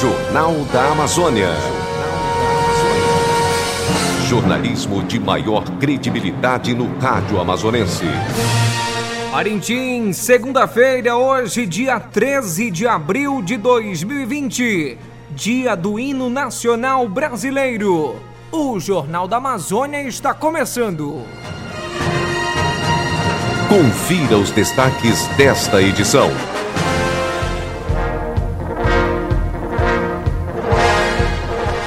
Jornal 0.00 0.52
da 0.70 0.92
Amazônia. 0.92 1.48
Jornalismo 4.28 5.02
de 5.02 5.18
maior 5.18 5.64
credibilidade 5.78 6.74
no 6.74 6.98
rádio 6.98 7.40
amazonense. 7.40 8.04
Parintins, 9.32 10.18
segunda-feira, 10.18 11.16
hoje, 11.16 11.64
dia 11.64 11.98
13 11.98 12.70
de 12.70 12.86
abril 12.86 13.40
de 13.40 13.56
2020, 13.56 14.98
dia 15.30 15.74
do 15.74 15.98
hino 15.98 16.28
nacional 16.28 17.08
brasileiro. 17.08 18.16
O 18.52 18.78
Jornal 18.78 19.26
da 19.26 19.38
Amazônia 19.38 20.02
está 20.02 20.34
começando. 20.34 21.22
Confira 23.70 24.36
os 24.36 24.50
destaques 24.50 25.26
desta 25.38 25.80
edição. 25.80 26.30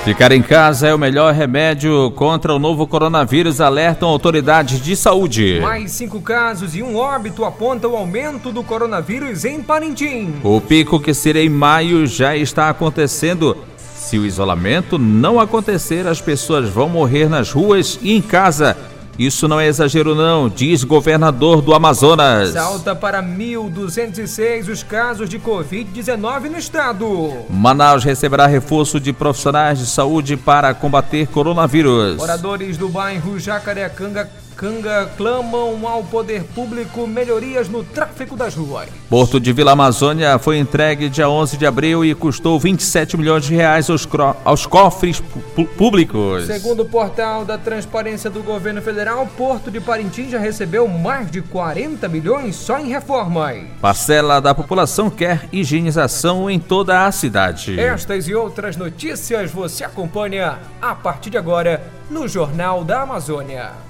Ficar 0.10 0.32
em 0.32 0.42
casa 0.42 0.88
é 0.88 0.94
o 0.94 0.98
melhor 0.98 1.32
remédio 1.36 2.10
contra 2.16 2.52
o 2.52 2.58
novo 2.58 2.88
coronavírus, 2.88 3.62
alertam 3.62 4.10
autoridades 4.10 4.82
de 4.82 4.96
saúde. 4.96 5.60
Mais 5.62 5.92
cinco 5.92 6.20
casos 6.20 6.76
e 6.76 6.82
um 6.82 6.96
óbito 6.96 7.46
apontam 7.46 7.92
o 7.92 7.96
aumento 7.96 8.52
do 8.52 8.64
coronavírus 8.64 9.46
em 9.46 9.62
Parintins. 9.62 10.32
O 10.44 10.60
pico 10.60 11.00
que 11.00 11.14
seria 11.14 11.44
em 11.44 11.50
maio 11.50 12.08
já 12.08 12.36
está 12.36 12.70
acontecendo. 12.70 13.56
Se 13.78 14.18
o 14.18 14.26
isolamento 14.26 14.98
não 14.98 15.40
acontecer, 15.40 16.08
as 16.08 16.20
pessoas 16.20 16.68
vão 16.68 16.90
morrer 16.90 17.30
nas 17.30 17.52
ruas 17.52 18.00
e 18.02 18.12
em 18.12 18.22
casa. 18.24 18.76
Isso 19.20 19.50
não 19.50 19.60
é 19.60 19.68
exagero 19.68 20.16
não, 20.16 20.48
diz 20.48 20.86
governador 20.86 21.62
do 21.62 21.74
Amazonas. 21.74 22.54
Salta 22.54 22.96
para 22.96 23.22
1.206 23.22 24.70
os 24.70 24.82
casos 24.82 25.28
de 25.28 25.38
Covid-19 25.38 26.50
no 26.50 26.58
estado. 26.58 27.34
Manaus 27.50 28.06
receberá 28.06 28.48
reforço 28.48 28.98
de 28.98 29.12
profissionais 29.12 29.78
de 29.78 29.88
saúde 29.88 30.38
para 30.38 30.74
combater 30.74 31.28
coronavírus. 31.28 32.16
Moradores 32.16 32.78
do 32.78 32.88
bairro 32.88 33.38
Jacarecanga 33.38 34.30
Canga 34.60 35.10
clamam 35.16 35.88
ao 35.88 36.04
poder 36.04 36.44
público 36.44 37.08
melhorias 37.08 37.70
no 37.70 37.82
tráfego 37.82 38.36
das 38.36 38.54
ruas. 38.56 38.90
Porto 39.10 39.40
de 39.40 39.54
Vila 39.54 39.72
Amazônia 39.72 40.38
foi 40.38 40.58
entregue 40.60 41.08
dia 41.08 41.30
11 41.30 41.56
de 41.56 41.66
abril 41.66 42.04
e 42.04 42.14
custou 42.14 42.60
27 42.60 43.16
milhões 43.16 43.46
de 43.46 43.56
reais 43.56 43.90
aos, 43.90 44.06
aos 44.44 44.66
cofres 44.66 45.24
públicos. 45.78 46.46
Segundo 46.46 46.82
o 46.82 46.86
portal 46.86 47.46
da 47.46 47.58
Transparência 47.58 48.30
do 48.30 48.44
Governo 48.44 48.82
Federal, 48.82 49.26
Porto 49.38 49.72
de 49.72 49.80
Parintins 49.80 50.32
já 50.32 50.40
recebeu 50.40 50.90
mais 50.90 51.32
de 51.32 51.42
40 51.42 52.10
milhões 52.10 52.58
só 52.58 52.78
em 52.80 52.90
reformas. 52.90 53.64
Parcela 53.80 54.42
da 54.42 54.54
população 54.54 55.10
quer 55.10 55.48
higienização 55.54 56.50
em 56.50 56.60
toda 56.60 57.06
a 57.06 57.12
cidade. 57.14 57.80
Estas 57.80 58.28
e 58.28 58.36
outras 58.36 58.76
notícias 58.76 59.52
você 59.52 59.86
acompanha 59.86 60.60
a 60.82 60.94
partir 60.94 61.30
de 61.30 61.38
agora 61.38 61.82
no 62.10 62.28
Jornal 62.28 62.84
da 62.84 63.04
Amazônia. 63.04 63.88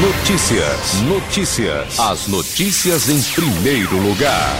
Notícias. 0.00 1.00
Notícias. 1.02 1.98
As 1.98 2.26
notícias 2.28 3.08
em 3.08 3.22
primeiro 3.32 3.96
lugar. 3.96 4.54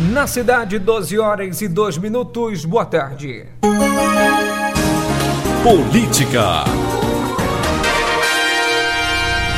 Na 0.00 0.26
cidade, 0.26 0.78
12 0.78 1.18
horas 1.18 1.62
e 1.62 1.68
2 1.68 1.98
minutos. 1.98 2.64
Boa 2.64 2.84
tarde. 2.84 3.46
Política. 5.62 6.91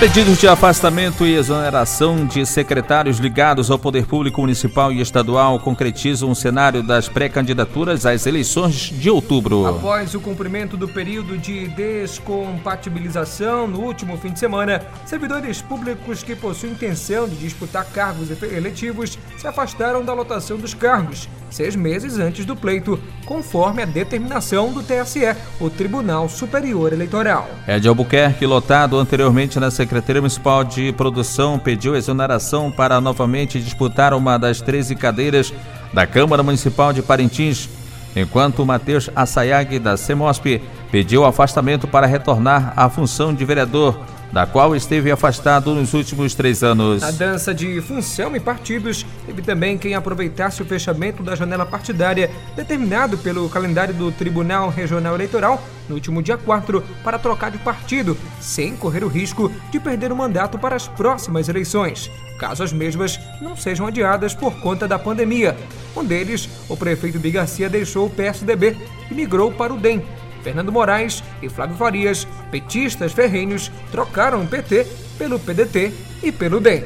Pedidos 0.00 0.38
de 0.38 0.48
afastamento 0.48 1.24
e 1.24 1.36
exoneração 1.36 2.26
de 2.26 2.44
secretários 2.44 3.18
ligados 3.18 3.70
ao 3.70 3.78
Poder 3.78 4.06
Público 4.06 4.40
Municipal 4.40 4.90
e 4.92 5.00
Estadual 5.00 5.60
concretizam 5.60 6.30
o 6.30 6.34
cenário 6.34 6.82
das 6.82 7.08
pré-candidaturas 7.08 8.04
às 8.04 8.26
eleições 8.26 8.74
de 8.74 9.08
outubro. 9.08 9.64
Após 9.66 10.12
o 10.14 10.20
cumprimento 10.20 10.76
do 10.76 10.88
período 10.88 11.38
de 11.38 11.68
descompatibilização 11.68 13.68
no 13.68 13.80
último 13.80 14.18
fim 14.18 14.32
de 14.32 14.40
semana, 14.40 14.82
servidores 15.06 15.62
públicos 15.62 16.24
que 16.24 16.34
possuem 16.34 16.72
intenção 16.72 17.28
de 17.28 17.36
disputar 17.36 17.86
cargos 17.86 18.30
eletivos 18.42 19.16
se 19.38 19.46
afastaram 19.46 20.04
da 20.04 20.12
lotação 20.12 20.58
dos 20.58 20.74
cargos, 20.74 21.28
seis 21.48 21.76
meses 21.76 22.18
antes 22.18 22.44
do 22.44 22.56
pleito, 22.56 22.98
conforme 23.24 23.82
a 23.82 23.86
determinação 23.86 24.72
do 24.72 24.82
TSE, 24.82 25.36
o 25.60 25.70
Tribunal 25.70 26.28
Superior 26.28 26.92
Eleitoral. 26.92 27.48
É 27.66 27.78
de 27.78 27.88
Albuquerque, 27.88 28.44
lotado 28.44 28.98
anteriormente 28.98 29.58
na 29.60 29.70
Secretaria 29.70 29.83
Municipal 30.20 30.64
de 30.64 30.92
Produção, 30.92 31.58
pediu 31.58 31.96
exoneração 31.96 32.70
para 32.70 33.00
novamente 33.00 33.60
disputar 33.60 34.14
uma 34.14 34.38
das 34.38 34.60
13 34.60 34.94
cadeiras 34.94 35.52
da 35.92 36.06
Câmara 36.06 36.42
Municipal 36.42 36.92
de 36.92 37.02
Parintins, 37.02 37.68
enquanto 38.16 38.64
Matheus 38.64 39.10
Assayag, 39.14 39.78
da 39.78 39.96
CEMOSP, 39.96 40.62
pediu 40.90 41.24
afastamento 41.24 41.86
para 41.86 42.06
retornar 42.06 42.72
à 42.76 42.88
função 42.88 43.34
de 43.34 43.44
vereador 43.44 43.98
da 44.34 44.44
qual 44.44 44.74
esteve 44.74 45.12
afastado 45.12 45.72
nos 45.76 45.94
últimos 45.94 46.34
três 46.34 46.64
anos. 46.64 47.02
Na 47.02 47.12
dança 47.12 47.54
de 47.54 47.80
função 47.80 48.34
e 48.34 48.40
partidos, 48.40 49.06
teve 49.24 49.40
também 49.42 49.78
quem 49.78 49.94
aproveitasse 49.94 50.60
o 50.60 50.66
fechamento 50.66 51.22
da 51.22 51.36
janela 51.36 51.64
partidária 51.64 52.28
determinado 52.56 53.16
pelo 53.16 53.48
calendário 53.48 53.94
do 53.94 54.10
Tribunal 54.10 54.70
Regional 54.70 55.14
Eleitoral 55.14 55.62
no 55.88 55.94
último 55.94 56.20
dia 56.20 56.36
4 56.36 56.82
para 57.04 57.16
trocar 57.16 57.52
de 57.52 57.58
partido, 57.58 58.18
sem 58.40 58.74
correr 58.74 59.04
o 59.04 59.08
risco 59.08 59.52
de 59.70 59.78
perder 59.78 60.10
o 60.10 60.16
mandato 60.16 60.58
para 60.58 60.74
as 60.74 60.88
próximas 60.88 61.48
eleições, 61.48 62.10
caso 62.36 62.64
as 62.64 62.72
mesmas 62.72 63.20
não 63.40 63.56
sejam 63.56 63.86
adiadas 63.86 64.34
por 64.34 64.56
conta 64.56 64.88
da 64.88 64.98
pandemia. 64.98 65.56
Um 65.96 66.04
deles, 66.04 66.48
o 66.68 66.76
prefeito 66.76 67.20
Bigarcia 67.20 67.70
deixou 67.70 68.06
o 68.06 68.10
PSDB 68.10 68.76
e 69.08 69.14
migrou 69.14 69.52
para 69.52 69.72
o 69.72 69.78
DEM 69.78 70.02
Fernando 70.44 70.70
Moraes 70.70 71.24
e 71.42 71.48
Flávio 71.48 71.74
Farias, 71.74 72.28
petistas 72.50 73.12
ferrenhos, 73.12 73.72
trocaram 73.90 74.42
o 74.42 74.46
PT 74.46 74.86
pelo 75.18 75.40
PDT 75.40 75.92
e 76.22 76.30
pelo 76.30 76.60
DEM. 76.60 76.84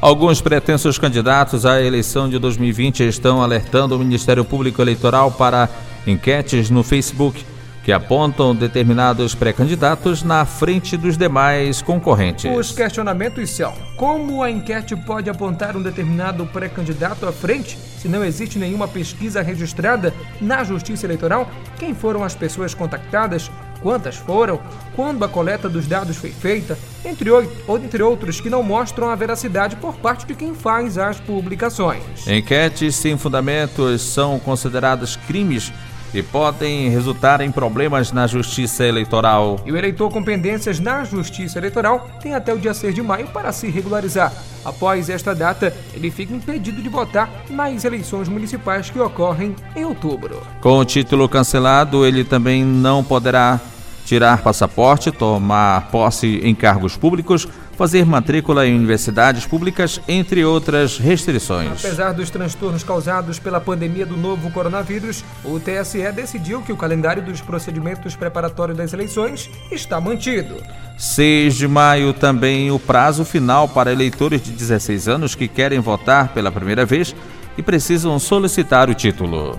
Alguns 0.00 0.42
pretensos 0.42 0.98
candidatos 0.98 1.64
à 1.64 1.80
eleição 1.80 2.28
de 2.28 2.38
2020 2.38 3.08
estão 3.08 3.42
alertando 3.42 3.96
o 3.96 3.98
Ministério 3.98 4.44
Público 4.44 4.82
Eleitoral 4.82 5.32
para 5.32 5.66
enquetes 6.06 6.68
no 6.68 6.82
Facebook 6.82 7.42
que 7.84 7.92
apontam 7.92 8.56
determinados 8.56 9.34
pré-candidatos 9.34 10.22
na 10.22 10.46
frente 10.46 10.96
dos 10.96 11.18
demais 11.18 11.82
concorrentes. 11.82 12.50
Os 12.50 12.72
questionamentos 12.72 13.50
são: 13.50 13.74
como 13.94 14.42
a 14.42 14.50
enquete 14.50 14.96
pode 14.96 15.28
apontar 15.28 15.76
um 15.76 15.82
determinado 15.82 16.46
pré-candidato 16.46 17.26
à 17.26 17.32
frente 17.32 17.78
se 17.98 18.08
não 18.08 18.24
existe 18.24 18.58
nenhuma 18.58 18.88
pesquisa 18.88 19.42
registrada 19.42 20.14
na 20.40 20.64
Justiça 20.64 21.06
Eleitoral? 21.06 21.48
Quem 21.78 21.94
foram 21.94 22.24
as 22.24 22.34
pessoas 22.34 22.72
contactadas? 22.72 23.50
Quantas 23.82 24.16
foram? 24.16 24.60
Quando 24.96 25.22
a 25.22 25.28
coleta 25.28 25.68
dos 25.68 25.86
dados 25.86 26.16
foi 26.16 26.30
feita? 26.30 26.78
Entre, 27.04 27.28
entre 27.68 28.02
outros 28.02 28.40
que 28.40 28.48
não 28.48 28.62
mostram 28.62 29.10
a 29.10 29.14
veracidade 29.14 29.76
por 29.76 29.96
parte 29.96 30.24
de 30.24 30.34
quem 30.34 30.54
faz 30.54 30.96
as 30.96 31.20
publicações. 31.20 32.26
Enquetes 32.26 32.94
sem 32.94 33.18
fundamentos 33.18 34.00
são 34.00 34.38
consideradas 34.38 35.16
crimes 35.16 35.70
e 36.14 36.22
podem 36.22 36.88
resultar 36.88 37.40
em 37.40 37.50
problemas 37.50 38.12
na 38.12 38.26
Justiça 38.26 38.84
Eleitoral. 38.84 39.58
E 39.66 39.72
o 39.72 39.76
eleitor 39.76 40.10
com 40.10 40.22
pendências 40.22 40.78
na 40.78 41.04
Justiça 41.04 41.58
Eleitoral 41.58 42.08
tem 42.22 42.34
até 42.34 42.54
o 42.54 42.58
dia 42.58 42.72
6 42.72 42.94
de 42.94 43.02
maio 43.02 43.26
para 43.28 43.50
se 43.52 43.68
regularizar. 43.68 44.32
Após 44.64 45.10
esta 45.10 45.34
data, 45.34 45.74
ele 45.92 46.10
fica 46.10 46.32
impedido 46.32 46.80
de 46.80 46.88
votar 46.88 47.28
nas 47.50 47.84
eleições 47.84 48.28
municipais 48.28 48.88
que 48.88 48.98
ocorrem 48.98 49.54
em 49.76 49.84
outubro. 49.84 50.40
Com 50.60 50.78
o 50.78 50.84
título 50.84 51.28
cancelado, 51.28 52.06
ele 52.06 52.24
também 52.24 52.64
não 52.64 53.02
poderá 53.02 53.60
tirar 54.04 54.42
passaporte, 54.42 55.10
tomar 55.10 55.88
posse 55.90 56.40
em 56.42 56.54
cargos 56.54 56.96
públicos, 56.96 57.48
fazer 57.74 58.04
matrícula 58.04 58.66
em 58.66 58.74
universidades 58.74 59.46
públicas, 59.46 60.00
entre 60.08 60.44
outras 60.44 60.98
restrições. 60.98 61.84
Apesar 61.84 62.12
dos 62.12 62.30
transtornos 62.30 62.82
causados 62.82 63.38
pela 63.38 63.60
pandemia 63.60 64.06
do 64.06 64.16
novo 64.16 64.50
coronavírus, 64.50 65.24
o 65.44 65.60
TSE 65.60 66.10
decidiu 66.12 66.62
que 66.62 66.72
o 66.72 66.76
calendário 66.76 67.22
dos 67.22 67.40
procedimentos 67.40 68.16
preparatórios 68.16 68.78
das 68.78 68.92
eleições 68.92 69.50
está 69.70 70.00
mantido. 70.00 70.56
6 70.96 71.54
de 71.54 71.68
maio 71.68 72.12
também 72.12 72.70
o 72.70 72.78
prazo 72.78 73.24
final 73.24 73.68
para 73.68 73.92
eleitores 73.92 74.42
de 74.42 74.52
16 74.52 75.08
anos 75.08 75.34
que 75.34 75.48
querem 75.48 75.80
votar 75.80 76.28
pela 76.28 76.52
primeira 76.52 76.86
vez 76.86 77.14
e 77.56 77.62
precisam 77.62 78.18
solicitar 78.18 78.88
o 78.88 78.94
título. 78.94 79.58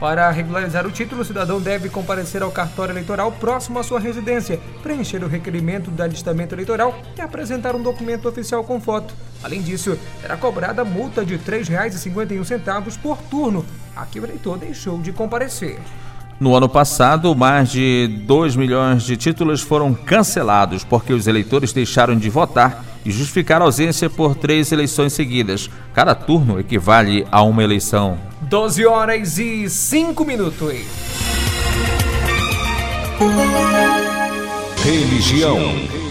Para 0.00 0.30
regularizar 0.30 0.86
o 0.86 0.92
título, 0.92 1.22
o 1.22 1.24
cidadão 1.24 1.60
deve 1.60 1.88
comparecer 1.88 2.40
ao 2.40 2.52
cartório 2.52 2.92
eleitoral 2.92 3.32
próximo 3.32 3.80
à 3.80 3.82
sua 3.82 3.98
residência, 3.98 4.60
preencher 4.80 5.24
o 5.24 5.28
requerimento 5.28 5.90
do 5.90 6.00
alistamento 6.00 6.54
eleitoral 6.54 6.96
e 7.16 7.20
apresentar 7.20 7.74
um 7.74 7.82
documento 7.82 8.28
oficial 8.28 8.62
com 8.62 8.80
foto. 8.80 9.12
Além 9.42 9.60
disso, 9.60 9.98
será 10.20 10.36
cobrada 10.36 10.84
multa 10.84 11.24
de 11.24 11.34
R$ 11.34 11.42
3,51 11.44 12.96
por 12.98 13.18
turno 13.22 13.66
a 13.96 14.06
que 14.06 14.20
o 14.20 14.24
eleitor 14.24 14.56
deixou 14.56 15.00
de 15.00 15.12
comparecer. 15.12 15.80
No 16.40 16.54
ano 16.54 16.68
passado, 16.68 17.34
mais 17.34 17.70
de 17.70 18.06
2 18.24 18.54
milhões 18.54 19.02
de 19.02 19.16
títulos 19.16 19.60
foram 19.60 19.92
cancelados 19.92 20.84
porque 20.84 21.12
os 21.12 21.26
eleitores 21.26 21.72
deixaram 21.72 22.16
de 22.16 22.30
votar 22.30 22.84
e 23.04 23.10
justificar 23.10 23.60
a 23.60 23.64
ausência 23.64 24.08
por 24.08 24.36
três 24.36 24.70
eleições 24.70 25.12
seguidas. 25.12 25.68
Cada 25.92 26.14
turno 26.14 26.60
equivale 26.60 27.26
a 27.32 27.42
uma 27.42 27.64
eleição. 27.64 28.18
12 28.42 28.86
horas 28.86 29.38
e 29.38 29.68
5 29.68 30.24
minutos. 30.24 30.74
Religião. 34.84 36.07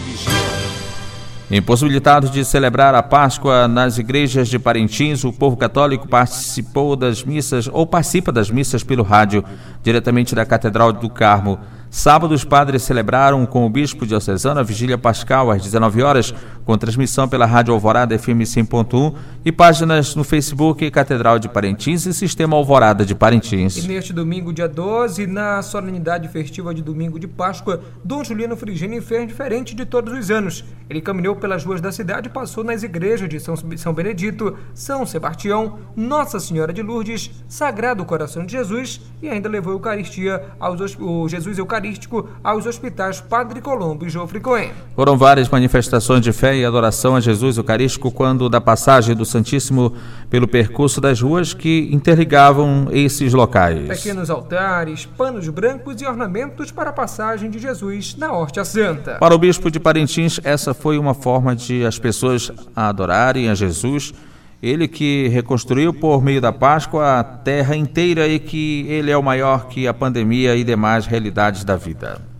Impossibilitado 1.49 2.27
de 2.29 2.43
celebrar 2.43 2.93
a 2.93 3.01
Páscoa 3.01 3.69
nas 3.69 3.97
igrejas 3.97 4.49
de 4.49 4.59
Parintins, 4.59 5.23
o 5.23 5.31
povo 5.31 5.55
católico 5.55 6.05
participou 6.05 6.93
das 6.93 7.23
missas 7.23 7.69
ou 7.71 7.87
participa 7.87 8.33
das 8.33 8.51
missas 8.51 8.83
pelo 8.83 9.01
rádio, 9.01 9.45
diretamente 9.81 10.35
da 10.35 10.45
Catedral 10.45 10.91
do 10.91 11.09
Carmo. 11.09 11.57
Sábado, 11.89 12.33
os 12.33 12.43
padres 12.43 12.83
celebraram 12.83 13.45
com 13.45 13.65
o 13.65 13.69
bispo 13.69 14.05
diocesano 14.05 14.59
a 14.59 14.63
vigília 14.63 14.97
pascal 14.97 15.49
às 15.49 15.61
19 15.61 16.01
horas, 16.01 16.33
com 16.65 16.77
transmissão 16.77 17.27
pela 17.29 17.45
Rádio 17.45 17.73
Alvorada 17.73 18.17
FM 18.17 18.43
100.1 18.43 19.15
e 19.45 19.51
páginas 19.51 20.13
no 20.15 20.23
Facebook 20.23 20.91
Catedral 20.91 21.39
de 21.39 21.47
Parintins 21.47 22.05
e 22.05 22.13
Sistema 22.13 22.57
Alvorada 22.57 23.05
de 23.05 23.15
Parintins. 23.15 23.77
E 23.77 23.87
neste 23.87 24.11
domingo, 24.11 24.51
dia 24.51 24.67
12, 24.67 25.25
na 25.27 25.61
solenidade 25.61 26.27
festiva 26.27 26.73
de 26.73 26.81
domingo 26.81 27.17
de 27.17 27.27
Páscoa, 27.27 27.81
Dom 28.03 28.23
Juliano 28.23 28.57
Frigini 28.57 28.99
fez 28.99 29.27
diferente 29.27 29.73
de 29.73 29.85
todos 29.85 30.13
os 30.13 30.29
anos. 30.29 30.65
Ele 30.89 31.01
caminhou 31.01 31.35
pelas 31.35 31.63
ruas 31.63 31.79
da 31.79 31.91
cidade 31.91 32.27
e 32.27 32.31
passou 32.31 32.63
nas 32.63 32.83
igrejas 32.83 33.29
de 33.29 33.39
São, 33.39 33.55
São 33.77 33.93
Benedito, 33.93 34.57
São 34.73 35.05
Sebastião, 35.05 35.79
Nossa 35.95 36.39
Senhora 36.39 36.73
de 36.73 36.81
Lourdes, 36.81 37.31
Sagrado 37.47 38.05
Coração 38.05 38.45
de 38.45 38.53
Jesus 38.53 39.01
e 39.21 39.29
ainda 39.29 39.49
levou 39.49 39.73
a 39.73 39.75
Eucaristia 39.75 40.43
aos 40.59 40.77
Jesus 41.29 41.57
Eucarístico 41.77 42.27
aos 42.43 42.65
hospitais 42.65 43.21
Padre 43.21 43.61
Colombo 43.61 44.05
e 44.05 44.09
Jofre 44.09 44.39
Cohen. 44.39 44.71
Foram 44.95 45.15
várias 45.15 45.47
manifestações 45.47 46.21
de 46.21 46.33
fé 46.33 46.57
e 46.57 46.65
adoração 46.65 47.15
a 47.15 47.19
Jesus 47.19 47.57
Eucarístico 47.57 48.11
quando 48.11 48.49
da 48.49 48.59
passagem 48.59 49.15
do 49.15 49.23
Santíssimo 49.23 49.93
pelo 50.27 50.47
percurso 50.47 50.99
das 50.99 51.21
ruas 51.21 51.53
que 51.53 51.87
interligavam 51.91 52.87
esses 52.91 53.31
locais. 53.31 53.87
Pequenos 53.87 54.29
altares, 54.29 55.05
panos 55.05 55.47
brancos 55.49 56.01
e 56.01 56.05
ornamentos 56.05 56.71
para 56.71 56.89
a 56.89 56.93
passagem 56.93 57.49
de 57.49 57.59
Jesus 57.59 58.15
na 58.17 58.33
Horta 58.33 58.65
Santa. 58.65 59.17
Para 59.19 59.35
o 59.35 59.37
bispo 59.37 59.69
de 59.69 59.79
Parintins, 59.79 60.39
essa 60.43 60.73
foi 60.73 60.97
uma 60.97 61.13
forma 61.13 61.55
de 61.55 61.85
as 61.85 61.99
pessoas 61.99 62.51
adorarem 62.75 63.49
a 63.49 63.55
Jesus 63.55 64.13
ele 64.61 64.87
que 64.87 65.27
reconstruiu 65.27 65.93
por 65.93 66.21
meio 66.23 66.41
da 66.41 66.51
Páscoa 66.51 67.19
a 67.19 67.23
terra 67.23 67.75
inteira 67.75 68.27
e 68.27 68.39
que 68.39 68.85
ele 68.87 69.11
é 69.11 69.17
o 69.17 69.23
maior 69.23 69.67
que 69.67 69.87
a 69.87 69.93
pandemia 69.93 70.55
e 70.55 70.63
demais 70.63 71.05
realidades 71.05 71.63
da 71.63 71.75
vida. 71.75 72.36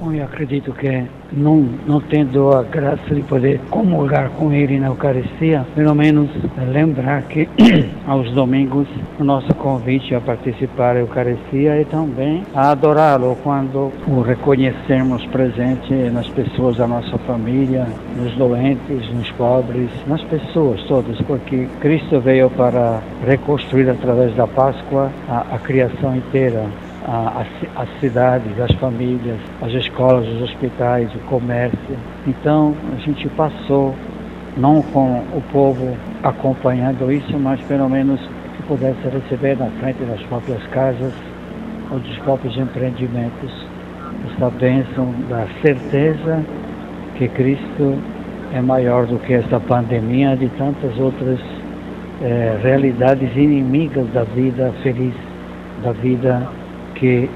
Eu 0.00 0.24
acredito 0.24 0.72
que 0.72 1.04
não, 1.32 1.68
não 1.86 2.00
tendo 2.00 2.52
a 2.52 2.62
graça 2.62 3.14
de 3.14 3.20
poder 3.22 3.60
comungar 3.68 4.30
com 4.30 4.52
Ele 4.52 4.78
na 4.78 4.86
Eucaristia, 4.86 5.66
pelo 5.74 5.94
menos 5.94 6.30
lembrar 6.72 7.22
que 7.22 7.48
aos 8.06 8.30
domingos 8.32 8.86
o 9.18 9.24
nosso 9.24 9.52
convite 9.56 10.14
a 10.14 10.20
participar 10.20 10.94
da 10.94 11.00
Eucaristia 11.00 11.80
é 11.80 11.84
também 11.84 12.44
a 12.54 12.70
adorá-lo 12.70 13.36
quando 13.42 13.92
o 14.06 14.20
reconhecermos 14.22 15.26
presente 15.26 15.92
nas 16.12 16.28
pessoas 16.28 16.76
da 16.76 16.86
nossa 16.86 17.18
família, 17.18 17.86
nos 18.16 18.34
doentes, 18.36 19.12
nos 19.12 19.30
pobres, 19.32 19.90
nas 20.06 20.22
pessoas 20.24 20.82
todas, 20.84 21.20
porque 21.22 21.66
Cristo 21.80 22.20
veio 22.20 22.48
para 22.50 23.00
reconstruir 23.26 23.90
através 23.90 24.34
da 24.36 24.46
Páscoa 24.46 25.10
a, 25.28 25.56
a 25.56 25.58
criação 25.58 26.16
inteira 26.16 26.64
as 27.76 27.88
cidades, 28.00 28.60
as 28.60 28.70
famílias, 28.72 29.38
as 29.62 29.72
escolas, 29.72 30.28
os 30.28 30.42
hospitais, 30.42 31.08
o 31.14 31.18
comércio. 31.20 31.96
Então 32.26 32.74
a 32.94 33.00
gente 33.00 33.26
passou, 33.30 33.94
não 34.56 34.82
com 34.82 35.22
o 35.34 35.42
povo 35.50 35.96
acompanhando 36.22 37.10
isso, 37.10 37.38
mas 37.38 37.60
pelo 37.62 37.88
menos 37.88 38.20
que 38.56 38.62
pudesse 38.64 39.00
receber 39.08 39.56
na 39.56 39.70
frente 39.80 40.02
das 40.04 40.20
próprias 40.24 40.62
casas 40.66 41.12
ou 41.90 41.98
dos 41.98 42.18
próprios 42.18 42.56
empreendimentos 42.58 43.66
essa 44.34 44.50
bênção 44.50 45.14
da 45.28 45.46
certeza 45.62 46.44
que 47.16 47.28
Cristo 47.28 47.98
é 48.52 48.60
maior 48.60 49.06
do 49.06 49.18
que 49.18 49.32
essa 49.32 49.58
pandemia 49.60 50.36
de 50.36 50.48
tantas 50.50 50.98
outras 50.98 51.38
eh, 52.22 52.58
realidades 52.62 53.34
inimigas 53.36 54.06
da 54.12 54.24
vida 54.24 54.72
feliz, 54.82 55.14
da 55.82 55.92
vida 55.92 56.46
que 56.98 57.28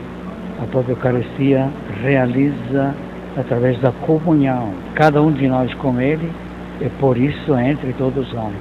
a 0.63 0.67
própria 0.67 0.93
Eucaristia 0.93 1.69
realiza 2.03 2.95
através 3.37 3.81
da 3.81 3.91
comunhão, 3.93 4.71
cada 4.95 5.23
um 5.23 5.33
de 5.33 5.49
nós 5.49 5.73
com 5.75 6.01
Ele, 6.01 6.31
e 6.81 6.89
por 7.01 7.17
isso 7.17 7.57
entre 7.59 7.93
todos 7.95 8.33
nós. 8.33 8.55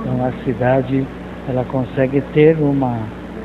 Então 0.00 0.24
a 0.24 0.32
cidade 0.44 1.06
ela 1.48 1.64
consegue 1.64 2.20
ter 2.32 2.56
uma 2.58 2.98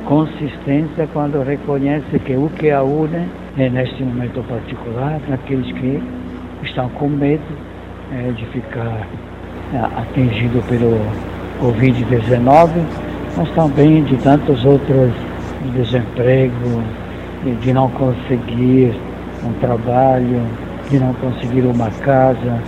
consistência 0.05 1.07
quando 1.13 1.43
reconhece 1.43 2.19
que 2.19 2.35
o 2.35 2.49
que 2.57 2.71
a 2.71 2.81
une 2.81 3.27
é 3.57 3.69
neste 3.69 4.03
momento 4.03 4.43
particular, 4.47 5.19
naqueles 5.27 5.71
que 5.73 6.01
estão 6.63 6.89
com 6.89 7.07
medo 7.07 7.41
é, 8.11 8.31
de 8.31 8.45
ficar 8.47 9.07
é, 9.73 9.77
atingido 9.99 10.63
pelo 10.67 10.99
Covid-19, 11.61 12.69
mas 13.37 13.49
também 13.51 14.03
de 14.03 14.17
tantas 14.17 14.63
outras 14.65 15.11
de 15.63 15.71
desemprego, 15.71 16.83
de 17.61 17.73
não 17.73 17.89
conseguir 17.89 18.93
um 19.43 19.53
trabalho, 19.59 20.41
de 20.89 20.99
não 20.99 21.13
conseguir 21.15 21.61
uma 21.61 21.89
casa. 22.01 22.59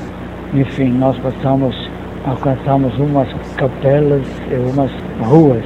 Enfim, 0.53 0.91
nós 0.93 1.17
passamos, 1.19 1.75
alcançamos 2.25 2.97
umas 2.97 3.27
capelas 3.57 4.25
e 4.51 4.55
umas 4.71 4.91
ruas, 5.19 5.63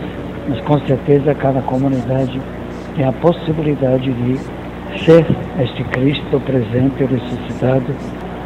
mas 0.50 0.60
com 0.62 0.80
certeza 0.82 1.34
cada 1.36 1.62
comunidade 1.62 2.40
tem 2.96 3.06
a 3.06 3.12
possibilidade 3.14 4.12
de 4.12 4.38
ser 5.06 5.26
este 5.60 5.84
Cristo 5.86 6.40
presente 6.46 7.04
e 7.04 7.06
ressuscitado. 7.06 7.86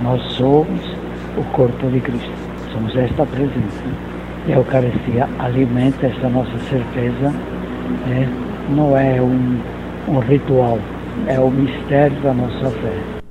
Nós 0.04 0.22
somos 0.34 0.98
o 1.38 1.44
corpo 1.54 1.88
de 1.88 2.00
Cristo, 2.01 2.31
somos 2.74 2.95
esta 2.95 3.25
presença. 3.25 3.84
E 4.48 4.54
a 4.54 4.57
Eucaristia 4.57 5.30
alimenta 5.39 6.07
essa 6.07 6.27
nossa 6.27 6.57
certeza 6.69 7.31
né, 8.07 8.27
não 8.72 8.98
é 8.98 9.22
um, 9.22 9.62
um 10.08 10.20
ritual, 10.20 10.80
é 11.28 11.40
o 11.40 11.50
mistério 11.52 12.20
da 12.22 12.34
nossa 12.34 12.70
fé. 12.72 13.22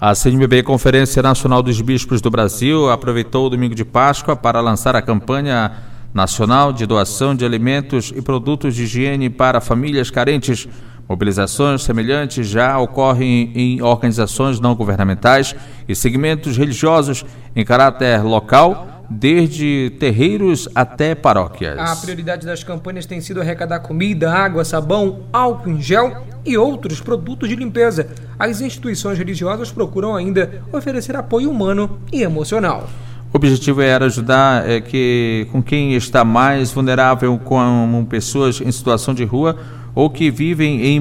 A 0.00 0.14
CNBB, 0.14 0.62
Conferência 0.62 1.22
Nacional 1.22 1.62
dos 1.62 1.78
Bispos 1.82 2.22
do 2.22 2.30
Brasil, 2.30 2.90
aproveitou 2.90 3.46
o 3.46 3.50
domingo 3.50 3.74
de 3.74 3.84
Páscoa 3.84 4.34
para 4.34 4.60
lançar 4.60 4.96
a 4.96 5.02
campanha 5.02 5.72
nacional 6.14 6.72
de 6.72 6.86
doação 6.86 7.34
de 7.34 7.44
alimentos 7.44 8.10
e 8.16 8.22
produtos 8.22 8.74
de 8.74 8.84
higiene 8.84 9.28
para 9.28 9.60
famílias 9.60 10.10
carentes. 10.10 10.66
Mobilizações 11.06 11.82
semelhantes 11.82 12.46
já 12.46 12.78
ocorrem 12.78 13.52
em 13.54 13.82
organizações 13.82 14.58
não 14.58 14.74
governamentais 14.74 15.54
e 15.88 15.94
segmentos 15.94 16.56
religiosos 16.56 17.24
em 17.54 17.64
caráter 17.64 18.22
local 18.22 18.89
desde 19.10 19.90
terreiros 19.98 20.68
até 20.72 21.16
paróquias. 21.16 21.76
A 21.78 21.96
prioridade 21.96 22.46
das 22.46 22.62
campanhas 22.62 23.04
tem 23.04 23.20
sido 23.20 23.40
arrecadar 23.40 23.80
comida, 23.80 24.32
água, 24.32 24.64
sabão, 24.64 25.24
álcool 25.32 25.70
em 25.70 25.82
gel 25.82 26.24
e 26.46 26.56
outros 26.56 27.00
produtos 27.00 27.48
de 27.48 27.56
limpeza. 27.56 28.08
As 28.38 28.60
instituições 28.60 29.18
religiosas 29.18 29.72
procuram 29.72 30.14
ainda 30.14 30.62
oferecer 30.72 31.16
apoio 31.16 31.50
humano 31.50 32.00
e 32.12 32.22
emocional. 32.22 32.88
O 33.32 33.36
objetivo 33.36 33.80
era 33.80 34.06
ajudar 34.06 34.68
é, 34.68 34.80
que, 34.80 35.46
com 35.52 35.62
quem 35.62 35.94
está 35.94 36.24
mais 36.24 36.72
vulnerável, 36.72 37.38
como 37.38 38.04
pessoas 38.06 38.60
em 38.60 38.70
situação 38.72 39.14
de 39.14 39.24
rua 39.24 39.56
ou 39.94 40.10
que 40.10 40.30
vivem 40.30 40.86
em 40.86 41.00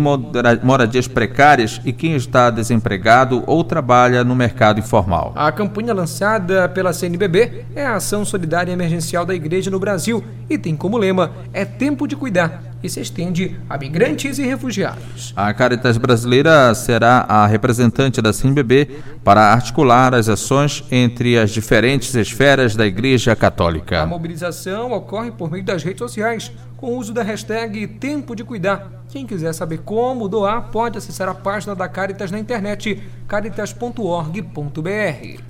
moradias 0.63 1.07
precárias 1.07 1.81
e 1.85 1.93
quem 1.93 2.15
está 2.15 2.49
desempregado 2.49 3.43
ou 3.45 3.63
trabalha 3.63 4.23
no 4.23 4.35
mercado 4.35 4.79
informal. 4.79 5.33
A 5.35 5.51
campanha 5.51 5.93
lançada 5.93 6.67
pela 6.69 6.93
CNBB 6.93 7.65
é 7.75 7.85
a 7.85 7.95
Ação 7.95 8.23
Solidária 8.25 8.71
Emergencial 8.71 9.25
da 9.25 9.35
Igreja 9.35 9.71
no 9.71 9.79
Brasil 9.79 10.23
e 10.49 10.57
tem 10.57 10.75
como 10.75 10.97
lema 10.97 11.31
É 11.53 11.65
Tempo 11.65 12.07
de 12.07 12.15
Cuidar 12.15 12.68
e 12.81 12.89
se 12.89 13.01
estende 13.01 13.57
a 13.69 13.77
migrantes 13.77 14.39
e 14.39 14.45
refugiados. 14.45 15.33
A 15.35 15.53
Caritas 15.53 15.97
Brasileira 15.97 16.73
será 16.73 17.25
a 17.27 17.45
representante 17.45 18.21
da 18.21 18.31
CNBB 18.31 19.01
para 19.23 19.51
articular 19.51 20.13
as 20.13 20.29
ações 20.29 20.83
entre 20.91 21.37
as 21.37 21.51
diferentes 21.51 22.13
esferas 22.15 22.75
da 22.75 22.85
Igreja 22.85 23.35
Católica. 23.35 24.01
A 24.01 24.05
mobilização 24.05 24.91
ocorre 24.91 25.31
por 25.31 25.51
meio 25.51 25.63
das 25.63 25.83
redes 25.83 25.99
sociais, 25.99 26.51
com 26.77 26.87
o 26.87 26.97
uso 26.97 27.13
da 27.13 27.23
hashtag 27.23 27.87
Tempo 27.87 28.35
de 28.35 28.43
Cuidar. 28.43 29.03
Quem 29.09 29.25
quiser 29.25 29.53
saber 29.53 29.79
como 29.79 30.29
doar, 30.29 30.69
pode 30.71 30.97
acessar 30.97 31.27
a 31.27 31.33
página 31.33 31.75
da 31.75 31.87
Caritas 31.87 32.31
na 32.31 32.39
internet 32.39 33.01
caritas.org.br. 33.27 35.41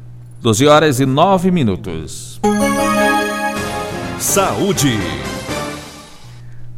12 0.41 0.67
horas 0.67 0.99
e 0.99 1.05
9 1.05 1.51
minutos. 1.51 2.39
Saúde. 4.17 4.97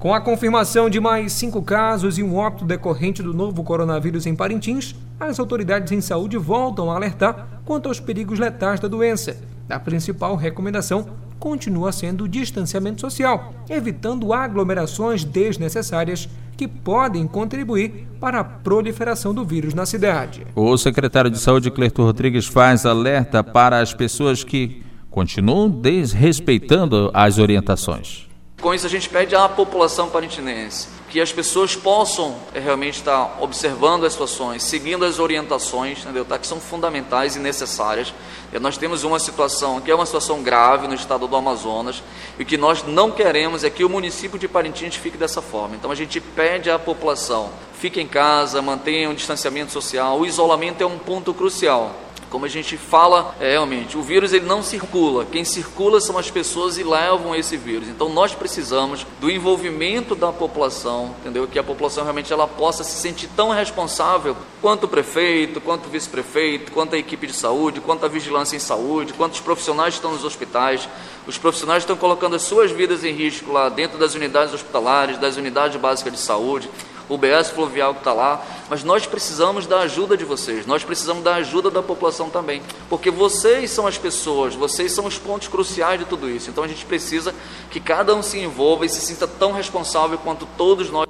Com 0.01 0.15
a 0.15 0.20
confirmação 0.20 0.89
de 0.89 1.00
mais 1.00 1.31
cinco 1.31 1.62
casos 1.62 2.17
e 2.17 2.24
um 2.24 2.36
óbito 2.36 2.65
decorrente 2.65 3.22
do 3.22 3.36
novo 3.36 3.63
coronavírus 3.63 4.25
em 4.25 4.36
Parintins, 4.36 4.96
as 5.20 5.39
autoridades 5.39 5.91
em 5.91 6.01
saúde 6.01 6.39
voltam 6.39 6.89
a 6.89 6.96
alertar 6.96 7.62
quanto 7.63 7.88
aos 7.88 8.00
perigos 8.00 8.39
letais 8.39 8.79
da 8.79 8.88
doença. 8.88 9.38
A 9.70 9.79
principal 9.79 10.36
recomendação 10.36 11.05
continua 11.38 11.91
sendo 11.91 12.24
o 12.24 12.27
distanciamento 12.27 13.00
social, 13.00 13.53
evitando 13.70 14.34
aglomerações 14.34 15.24
desnecessárias 15.24 16.27
que 16.58 16.67
podem 16.67 17.27
contribuir 17.27 18.08
para 18.20 18.39
a 18.39 18.43
proliferação 18.43 19.36
do 19.36 19.46
vírus 19.46 19.75
na 19.75 19.86
cidade. 19.86 20.48
O 20.55 20.75
secretário 20.77 21.29
de 21.29 21.38
Saúde, 21.38 21.70
Clerto 21.70 22.01
Rodrigues, 22.01 22.48
faz 22.48 22.88
alerta 22.88 23.43
para 23.43 23.79
as 23.79 23.93
pessoas 23.93 24.43
que 24.43 24.81
continuam 25.12 25.70
desrespeitando 25.70 27.12
as 27.13 27.38
orientações. 27.38 28.31
Com 28.62 28.74
isso, 28.75 28.86
a 28.86 28.89
gente 28.89 29.10
pede 29.10 29.36
à 29.36 29.50
população 29.50 30.08
parintinense 30.10 30.88
que 31.12 31.20
as 31.20 31.34
pessoas 31.34 31.75
possam 31.75 32.38
é, 32.53 32.60
realmente 32.60 33.00
estar 33.00 33.38
observando 33.41 34.06
as 34.06 34.13
situações, 34.13 34.63
seguindo 34.63 35.03
as 35.03 35.20
orientações, 35.20 36.00
entendeu? 36.00 36.24
Tá? 36.24 36.39
que 36.39 36.48
são 36.48 36.58
fundamentais 36.58 37.36
e 37.36 37.39
necessárias. 37.39 38.13
E 38.53 38.58
nós 38.60 38.77
temos 38.77 39.03
uma 39.03 39.20
situação 39.20 39.82
que 39.82 39.91
é 39.91 39.96
uma 39.96 40.06
situação 40.06 40.41
grave 40.41 40.88
no 40.88 40.94
estado 40.94 41.27
do 41.27 41.36
Amazonas 41.36 42.01
e 42.39 42.44
o 42.44 42.46
que 42.46 42.56
nós 42.56 42.84
não 42.88 43.12
queremos 43.12 43.65
é 43.65 43.70
que 43.70 43.84
o 43.84 43.89
município 43.89 44.39
de 44.39 44.48
Parintins 44.48 44.96
fique 44.96 45.18
dessa 45.18 45.41
forma. 45.41 45.75
Então 45.75 45.91
a 45.91 45.96
gente 45.96 46.22
pede 46.22 46.72
à 46.72 46.80
população, 46.80 47.50
fique 47.77 48.00
em 48.00 48.08
casa, 48.08 48.62
mantenha 48.62 49.10
um 49.10 49.13
distanciamento 49.13 49.74
social, 49.74 50.18
o 50.18 50.25
isolamento 50.25 50.82
é 50.82 50.86
um 50.86 50.98
ponto 50.98 51.34
crucial. 51.34 51.94
Como 52.32 52.46
a 52.46 52.48
gente 52.48 52.78
fala, 52.78 53.36
é, 53.42 53.52
realmente, 53.52 53.98
o 53.98 54.02
vírus 54.02 54.32
ele 54.32 54.46
não 54.46 54.64
circula. 54.64 55.26
Quem 55.26 55.44
circula 55.44 56.00
são 56.00 56.18
as 56.18 56.32
pessoas 56.32 56.78
e 56.78 56.84
levam 56.84 57.36
esse 57.36 57.58
vírus. 57.58 57.90
Então 57.90 58.08
nós 58.08 58.34
precisamos 58.34 59.06
do 59.20 59.30
envolvimento 59.30 60.16
da 60.16 60.32
população, 60.32 61.14
entendeu? 61.20 61.46
Que 61.46 61.60
a 61.60 61.64
população 61.64 62.04
realmente 62.04 62.32
ela 62.32 62.48
possa 62.48 62.86
se 62.86 63.02
sentir 63.02 63.28
tão 63.36 63.50
responsável 63.50 64.38
quanto 64.62 64.86
o 64.86 64.88
prefeito, 64.88 65.60
quanto 65.60 65.88
o 65.88 65.90
vice-prefeito, 65.90 66.72
quanto 66.72 66.96
a 66.96 66.98
equipe 66.98 67.28
de 67.28 67.34
saúde, 67.34 67.82
quanto 67.82 68.06
a 68.06 68.08
vigilância 68.08 68.56
em 68.56 68.60
saúde, 68.60 69.12
quanto 69.12 69.34
os 69.34 69.42
profissionais 69.42 69.96
estão 69.96 70.14
nos 70.14 70.24
hospitais. 70.24 70.88
Os 71.28 71.38
profissionais 71.38 71.84
estão 71.84 71.98
colocando 71.98 72.38
as 72.38 72.44
suas 72.44 72.72
vidas 72.72 73.04
em 73.04 73.12
risco 73.12 73.52
lá 73.52 73.68
dentro 73.68 73.98
das 73.98 74.16
unidades 74.16 74.54
hospitalares, 74.54 75.18
das 75.18 75.36
unidades 75.36 75.76
básicas 75.76 76.14
de 76.14 76.20
saúde 76.20 76.70
o 77.12 77.18
BS 77.18 77.50
Fluvial 77.50 77.94
que 77.94 78.00
está 78.00 78.13
lá, 78.13 78.41
mas 78.70 78.86
nós 78.86 79.06
precisamos 79.06 79.68
da 79.68 79.82
ajuda 79.82 80.15
de 80.15 80.24
vocês, 80.24 80.65
nós 80.65 80.82
precisamos 80.82 81.22
da 81.22 81.36
ajuda 81.36 81.70
da 81.70 81.84
população 81.84 82.30
também, 82.30 82.62
porque 82.89 83.12
vocês 83.12 83.70
são 83.70 83.86
as 83.86 83.98
pessoas, 83.98 84.56
vocês 84.56 84.94
são 84.94 85.06
os 85.06 85.18
pontos 85.18 85.50
cruciais 85.50 86.00
de 86.00 86.06
tudo 86.06 86.30
isso. 86.30 86.50
Então 86.50 86.63
a 86.63 86.68
gente 86.70 86.86
precisa 86.86 87.36
que 87.70 87.82
cada 87.82 88.15
um 88.15 88.24
se 88.24 88.39
envolva 88.39 88.86
e 88.86 88.89
se 88.89 89.01
sinta 89.01 89.27
tão 89.27 89.51
responsável 89.51 90.18
quanto 90.20 90.48
todos 90.58 90.89
nós. 90.89 91.06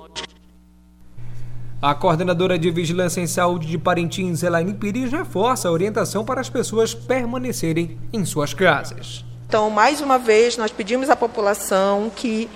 A 1.80 1.94
coordenadora 1.94 2.58
de 2.58 2.72
Vigilância 2.72 3.22
em 3.22 3.28
Saúde 3.28 3.68
de 3.68 3.78
Parintins, 3.78 4.42
Elaine 4.42 4.74
Pires, 4.74 5.12
reforça 5.12 5.68
a 5.68 5.72
orientação 5.72 6.26
para 6.26 6.42
as 6.42 6.50
pessoas 6.50 6.96
permanecerem 6.96 8.00
em 8.12 8.26
suas 8.26 8.56
casas. 8.56 9.24
Então, 9.48 9.70
mais 9.70 10.02
uma 10.02 10.18
vez, 10.18 10.58
nós 10.58 10.72
pedimos 10.72 11.10
à 11.10 11.16
população 11.16 12.12
que 12.16 12.50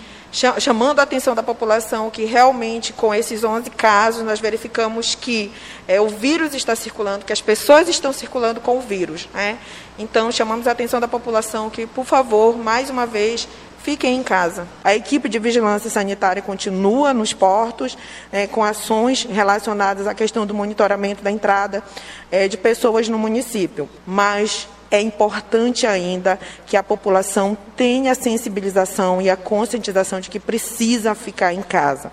chamando 0.60 1.00
a 1.00 1.04
atenção 1.04 1.34
da 1.34 1.42
população 1.42 2.10
que 2.10 2.26
realmente 2.26 2.92
com 2.92 3.14
esses 3.14 3.44
11 3.44 3.70
casos 3.70 4.24
nós 4.24 4.40
verificamos 4.40 5.16
que 5.16 5.50
é, 5.88 6.02
o 6.02 6.10
vírus 6.10 6.54
está 6.54 6.76
circulando, 6.76 7.24
que 7.24 7.32
as 7.32 7.42
pessoas 7.42 7.88
estão 7.88 8.12
circulando 8.12 8.60
com 8.60 8.78
o 8.78 8.82
vírus. 8.82 9.30
Né? 9.34 9.58
Então 9.98 10.30
chamamos 10.32 10.68
a 10.68 10.72
atenção 10.72 11.00
da 11.00 11.08
população 11.08 11.70
que, 11.70 11.88
por 11.88 12.04
favor, 12.04 12.58
mais 12.58 12.90
uma 12.90 13.06
vez, 13.06 13.48
fiquem 13.82 14.18
em 14.18 14.24
casa. 14.24 14.68
A 14.84 14.94
equipe 14.94 15.30
de 15.30 15.40
vigilância 15.40 15.90
sanitária 15.90 16.42
continua 16.42 17.14
nos 17.14 17.32
portos, 17.32 17.98
é, 18.32 18.46
com 18.46 18.64
ações 18.64 19.24
relacionadas 19.24 20.06
à 20.06 20.14
questão 20.14 20.46
do 20.46 20.54
monitoramento 20.54 21.24
da 21.24 21.32
entrada 21.32 21.82
é, 22.30 22.48
de 22.48 22.58
pessoas 22.58 23.08
no 23.08 23.18
município. 23.18 23.88
Mas 24.06 24.68
é 24.92 25.02
importante 25.02 25.86
ainda 25.86 26.40
que 26.66 26.78
a 26.78 26.84
população 26.84 27.58
tenha 27.76 28.12
a 28.12 28.16
sensibilização 28.16 29.22
e 29.22 29.30
a 29.30 29.36
conscientização 29.36 30.20
de 30.20 30.30
que 30.30 30.40
precisa 30.40 31.16
ficar 31.16 31.54
em 31.54 31.62
casa. 31.62 32.12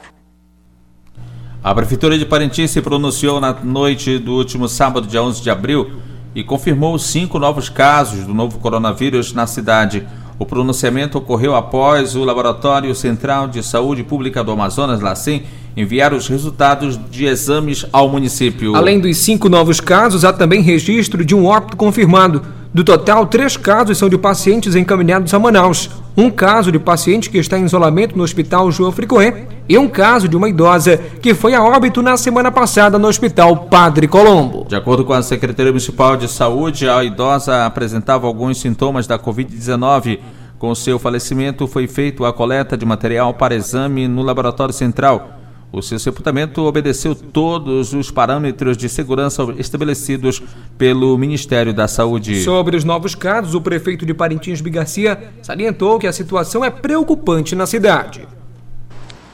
A 1.62 1.72
Prefeitura 1.74 2.18
de 2.18 2.26
Parintins 2.26 2.72
se 2.72 2.82
pronunciou 2.82 3.40
na 3.40 3.52
noite 3.52 4.18
do 4.18 4.32
último 4.32 4.68
sábado, 4.68 5.06
dia 5.06 5.22
11 5.22 5.40
de 5.40 5.48
abril, 5.48 5.92
e 6.34 6.42
confirmou 6.42 6.98
cinco 6.98 7.38
novos 7.38 7.68
casos 7.68 8.26
do 8.26 8.34
novo 8.34 8.58
coronavírus 8.58 9.32
na 9.32 9.46
cidade. 9.46 10.04
O 10.38 10.44
pronunciamento 10.44 11.18
ocorreu 11.18 11.54
após 11.54 12.16
o 12.16 12.24
Laboratório 12.24 12.92
Central 12.96 13.46
de 13.46 13.62
Saúde 13.62 14.02
Pública 14.02 14.42
do 14.42 14.50
Amazonas, 14.50 15.00
LACEN, 15.00 15.44
enviar 15.76 16.12
os 16.12 16.26
resultados 16.26 16.98
de 17.10 17.26
exames 17.26 17.86
ao 17.92 18.08
município. 18.08 18.74
Além 18.74 18.98
dos 18.98 19.16
cinco 19.18 19.48
novos 19.48 19.80
casos, 19.80 20.24
há 20.24 20.32
também 20.32 20.62
registro 20.62 21.24
de 21.24 21.34
um 21.34 21.46
óbito 21.46 21.76
confirmado. 21.76 22.42
Do 22.74 22.82
total, 22.82 23.26
três 23.26 23.54
casos 23.54 23.98
são 23.98 24.08
de 24.08 24.16
pacientes 24.16 24.74
encaminhados 24.74 25.34
a 25.34 25.38
Manaus. 25.38 25.90
Um 26.16 26.30
caso 26.30 26.72
de 26.72 26.78
paciente 26.78 27.28
que 27.28 27.36
está 27.36 27.58
em 27.58 27.66
isolamento 27.66 28.16
no 28.16 28.24
Hospital 28.24 28.72
João 28.72 28.90
Fricoé 28.90 29.46
e 29.68 29.76
um 29.76 29.86
caso 29.86 30.26
de 30.26 30.34
uma 30.38 30.48
idosa 30.48 30.96
que 31.20 31.34
foi 31.34 31.54
a 31.54 31.62
óbito 31.62 32.00
na 32.00 32.16
semana 32.16 32.50
passada 32.50 32.98
no 32.98 33.08
Hospital 33.08 33.68
Padre 33.68 34.08
Colombo. 34.08 34.64
De 34.66 34.74
acordo 34.74 35.04
com 35.04 35.12
a 35.12 35.22
Secretaria 35.22 35.70
Municipal 35.70 36.16
de 36.16 36.26
Saúde, 36.28 36.88
a 36.88 37.04
idosa 37.04 37.66
apresentava 37.66 38.26
alguns 38.26 38.58
sintomas 38.58 39.06
da 39.06 39.18
Covid-19. 39.18 40.18
Com 40.58 40.74
seu 40.74 40.98
falecimento, 40.98 41.66
foi 41.66 41.86
feita 41.86 42.26
a 42.26 42.32
coleta 42.32 42.74
de 42.74 42.86
material 42.86 43.34
para 43.34 43.54
exame 43.54 44.08
no 44.08 44.22
Laboratório 44.22 44.72
Central. 44.72 45.41
O 45.72 45.80
seu 45.80 45.98
sepultamento 45.98 46.60
obedeceu 46.60 47.14
todos 47.14 47.94
os 47.94 48.10
parâmetros 48.10 48.76
de 48.76 48.90
segurança 48.90 49.42
estabelecidos 49.56 50.42
pelo 50.76 51.16
Ministério 51.16 51.72
da 51.72 51.88
Saúde. 51.88 52.44
Sobre 52.44 52.76
os 52.76 52.84
novos 52.84 53.14
casos, 53.14 53.54
o 53.54 53.60
prefeito 53.60 54.04
de 54.04 54.12
Parintins 54.12 54.60
Bigarcia 54.60 55.32
salientou 55.42 55.98
que 55.98 56.06
a 56.06 56.12
situação 56.12 56.62
é 56.62 56.68
preocupante 56.68 57.54
na 57.54 57.64
cidade. 57.64 58.28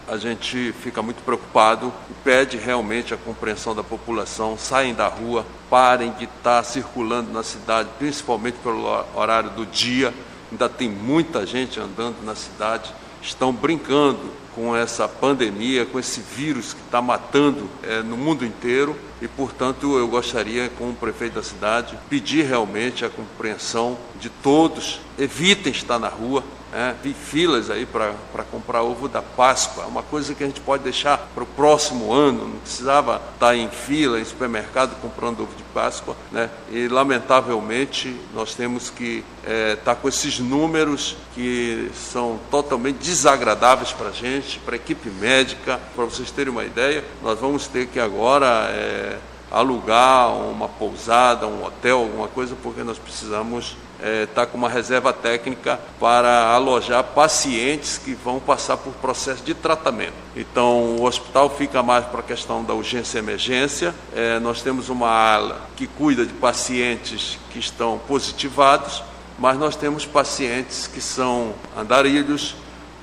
A 0.06 0.16
gente 0.16 0.72
fica 0.80 1.02
muito 1.02 1.20
preocupado 1.24 1.92
e 2.08 2.14
pede 2.22 2.56
realmente 2.56 3.12
a 3.12 3.16
compreensão 3.16 3.74
da 3.74 3.82
população. 3.82 4.56
Saem 4.56 4.94
da 4.94 5.08
rua, 5.08 5.44
parem 5.68 6.12
de 6.12 6.24
estar 6.24 6.62
circulando 6.62 7.32
na 7.32 7.42
cidade, 7.42 7.88
principalmente 7.98 8.58
pelo 8.62 8.86
horário 9.12 9.50
do 9.50 9.66
dia. 9.66 10.14
Ainda 10.52 10.68
tem 10.68 10.88
muita 10.88 11.44
gente 11.44 11.80
andando 11.80 12.24
na 12.24 12.36
cidade, 12.36 12.94
estão 13.20 13.52
brincando 13.52 14.20
com 14.58 14.74
essa 14.74 15.06
pandemia, 15.06 15.86
com 15.86 16.00
esse 16.00 16.20
vírus 16.20 16.72
que 16.72 16.80
está 16.80 17.00
matando 17.00 17.70
é, 17.80 18.02
no 18.02 18.16
mundo 18.16 18.44
inteiro 18.44 18.96
e, 19.22 19.28
portanto, 19.28 19.96
eu 19.96 20.08
gostaria, 20.08 20.68
como 20.70 20.92
prefeito 20.94 21.34
da 21.34 21.44
cidade, 21.44 21.96
pedir 22.10 22.42
realmente 22.44 23.04
a 23.04 23.08
compreensão 23.08 23.96
de 24.18 24.28
todos. 24.28 25.00
Evitem 25.16 25.70
estar 25.70 26.00
na 26.00 26.08
rua, 26.08 26.42
é, 26.72 26.94
vi 27.02 27.14
filas 27.14 27.70
aí 27.70 27.86
para 27.86 28.44
comprar 28.50 28.82
ovo 28.82 29.08
da 29.08 29.22
Páscoa, 29.22 29.84
é 29.84 29.86
uma 29.86 30.02
coisa 30.02 30.34
que 30.34 30.44
a 30.44 30.46
gente 30.46 30.60
pode 30.60 30.82
deixar 30.82 31.18
para 31.34 31.42
o 31.42 31.46
próximo 31.46 32.12
ano, 32.12 32.48
não 32.48 32.58
precisava 32.58 33.20
estar 33.34 33.56
em 33.56 33.68
fila, 33.68 34.20
em 34.20 34.24
supermercado 34.24 35.00
comprando 35.00 35.40
ovo 35.40 35.54
de 35.56 35.62
Páscoa, 35.74 36.16
né? 36.30 36.50
E 36.70 36.88
lamentavelmente 36.88 38.14
nós 38.34 38.54
temos 38.54 38.90
que 38.90 39.24
estar 39.42 39.50
é, 39.50 39.76
tá 39.76 39.94
com 39.94 40.08
esses 40.08 40.38
números 40.38 41.16
que 41.34 41.90
são 41.94 42.38
totalmente 42.50 42.96
desagradáveis 42.96 43.92
para 43.92 44.08
a 44.08 44.12
gente, 44.12 44.58
para 44.60 44.74
a 44.74 44.76
equipe 44.76 45.08
médica. 45.08 45.80
Para 45.94 46.04
vocês 46.04 46.30
terem 46.30 46.52
uma 46.52 46.64
ideia, 46.64 47.04
nós 47.22 47.38
vamos 47.38 47.66
ter 47.66 47.86
que 47.86 47.98
agora 47.98 48.68
é, 48.70 49.18
alugar 49.50 50.34
uma 50.34 50.68
pousada, 50.68 51.46
um 51.46 51.64
hotel, 51.64 52.00
alguma 52.00 52.28
coisa, 52.28 52.54
porque 52.62 52.82
nós 52.82 52.98
precisamos 52.98 53.76
está 53.98 54.06
é, 54.06 54.26
tá 54.26 54.46
com 54.46 54.56
uma 54.56 54.68
reserva 54.68 55.12
técnica 55.12 55.78
para 55.98 56.52
alojar 56.52 57.02
pacientes 57.02 57.98
que 57.98 58.14
vão 58.14 58.38
passar 58.38 58.76
por 58.76 58.92
processo 58.94 59.42
de 59.42 59.54
tratamento. 59.54 60.14
Então, 60.36 60.96
o 60.96 61.04
hospital 61.04 61.50
fica 61.50 61.82
mais 61.82 62.04
para 62.06 62.20
a 62.20 62.22
questão 62.22 62.62
da 62.62 62.72
urgência 62.74 63.18
e 63.18 63.20
emergência. 63.20 63.94
É, 64.14 64.38
nós 64.38 64.62
temos 64.62 64.88
uma 64.88 65.08
ala 65.08 65.60
que 65.76 65.86
cuida 65.86 66.24
de 66.24 66.32
pacientes 66.32 67.38
que 67.50 67.58
estão 67.58 67.98
positivados, 68.06 69.02
mas 69.38 69.58
nós 69.58 69.74
temos 69.74 70.06
pacientes 70.06 70.86
que 70.86 71.00
são 71.00 71.54
andarilhos, 71.76 72.54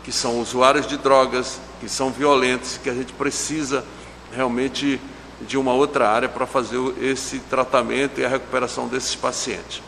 que 0.03 0.11
são 0.11 0.39
usuários 0.39 0.87
de 0.87 0.97
drogas, 0.97 1.59
que 1.81 1.89
são 1.89 2.09
violentos, 2.09 2.77
que 2.81 2.89
a 2.89 2.93
gente 2.93 3.11
precisa 3.13 3.83
realmente 4.33 4.99
de 5.41 5.57
uma 5.57 5.73
outra 5.73 6.09
área 6.09 6.29
para 6.29 6.45
fazer 6.45 6.79
esse 7.01 7.39
tratamento 7.39 8.21
e 8.21 8.25
a 8.25 8.29
recuperação 8.29 8.87
desses 8.87 9.15
pacientes. 9.15 9.81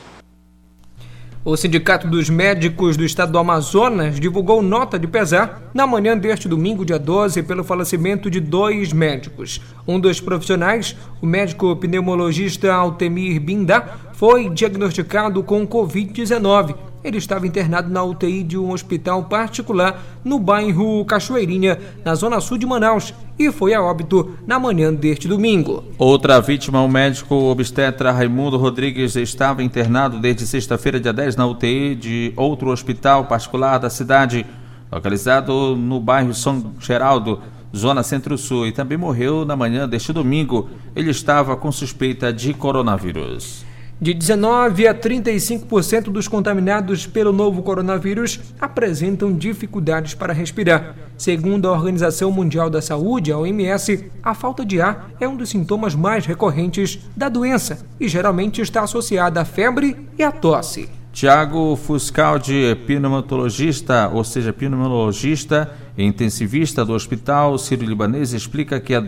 O 1.49 1.55
Sindicato 1.55 2.09
dos 2.09 2.29
Médicos 2.29 2.97
do 2.97 3.05
Estado 3.05 3.31
do 3.31 3.37
Amazonas 3.37 4.19
divulgou 4.19 4.61
nota 4.61 4.99
de 4.99 5.07
pesar 5.07 5.71
na 5.73 5.87
manhã 5.87 6.17
deste 6.17 6.45
domingo, 6.45 6.83
dia 6.83 6.99
12, 6.99 7.41
pelo 7.43 7.63
falecimento 7.63 8.29
de 8.29 8.41
dois 8.41 8.91
médicos. 8.91 9.61
Um 9.87 9.97
dos 9.97 10.19
profissionais, 10.19 10.93
o 11.21 11.25
médico 11.25 11.73
pneumologista 11.77 12.73
Altemir 12.73 13.39
Bindá, 13.39 13.95
foi 14.11 14.49
diagnosticado 14.49 15.41
com 15.41 15.65
Covid-19 15.65 16.75
ele 17.07 17.17
estava 17.17 17.47
internado 17.47 17.89
na 17.89 18.03
UTI 18.03 18.43
de 18.43 18.57
um 18.57 18.71
hospital 18.71 19.23
particular 19.23 20.01
no 20.23 20.39
bairro 20.39 21.05
Cachoeirinha, 21.05 21.77
na 22.03 22.13
zona 22.15 22.39
sul 22.41 22.57
de 22.57 22.65
Manaus, 22.65 23.13
e 23.39 23.51
foi 23.51 23.73
a 23.73 23.81
óbito 23.81 24.37
na 24.45 24.59
manhã 24.59 24.93
deste 24.93 25.27
domingo. 25.27 25.83
Outra 25.97 26.41
vítima, 26.41 26.81
o 26.81 26.89
médico 26.89 27.35
obstetra 27.35 28.11
Raimundo 28.11 28.57
Rodrigues, 28.57 29.15
estava 29.15 29.63
internado 29.63 30.19
desde 30.19 30.45
sexta-feira, 30.45 30.99
dia 30.99 31.13
10, 31.13 31.35
na 31.35 31.45
UTI 31.45 31.95
de 31.95 32.33
outro 32.35 32.71
hospital 32.71 33.25
particular 33.25 33.77
da 33.77 33.89
cidade, 33.89 34.45
localizado 34.91 35.75
no 35.75 35.99
bairro 35.99 36.33
São 36.33 36.73
Geraldo, 36.79 37.39
zona 37.75 38.01
centro-sul, 38.03 38.67
e 38.67 38.71
também 38.71 38.97
morreu 38.97 39.45
na 39.45 39.55
manhã 39.55 39.87
deste 39.87 40.11
domingo. 40.11 40.69
Ele 40.95 41.11
estava 41.11 41.55
com 41.55 41.71
suspeita 41.71 42.33
de 42.33 42.53
coronavírus. 42.53 43.66
De 43.99 44.13
19 44.13 44.87
a 44.87 44.93
35% 44.93 46.11
dos 46.11 46.27
contaminados 46.27 47.07
pelo 47.07 47.33
novo 47.33 47.63
coronavírus 47.63 48.39
apresentam 48.61 49.33
dificuldades 49.33 50.13
para 50.13 50.33
respirar. 50.33 50.95
Segundo 51.17 51.67
a 51.67 51.71
Organização 51.71 52.31
Mundial 52.31 52.69
da 52.69 52.79
Saúde, 52.79 53.31
a 53.31 53.39
OMS, 53.39 54.05
a 54.21 54.35
falta 54.35 54.63
de 54.63 54.79
ar 54.79 55.09
é 55.19 55.27
um 55.27 55.35
dos 55.35 55.49
sintomas 55.49 55.95
mais 55.95 56.27
recorrentes 56.27 56.99
da 57.15 57.27
doença 57.27 57.79
e 57.99 58.07
geralmente 58.07 58.61
está 58.61 58.83
associada 58.83 59.41
à 59.41 59.45
febre 59.45 59.97
e 60.15 60.21
à 60.21 60.31
tosse. 60.31 60.87
Tiago 61.11 61.75
Fuscaldi, 61.75 62.75
pneumologista, 62.85 64.11
ou 64.13 64.23
seja, 64.23 64.53
pneumologista 64.53 65.73
e 65.97 66.03
intensivista 66.03 66.85
do 66.85 66.93
Hospital 66.93 67.57
Sírio-Libanês, 67.57 68.31
explica 68.31 68.79
que 68.79 68.93
a 68.93 69.03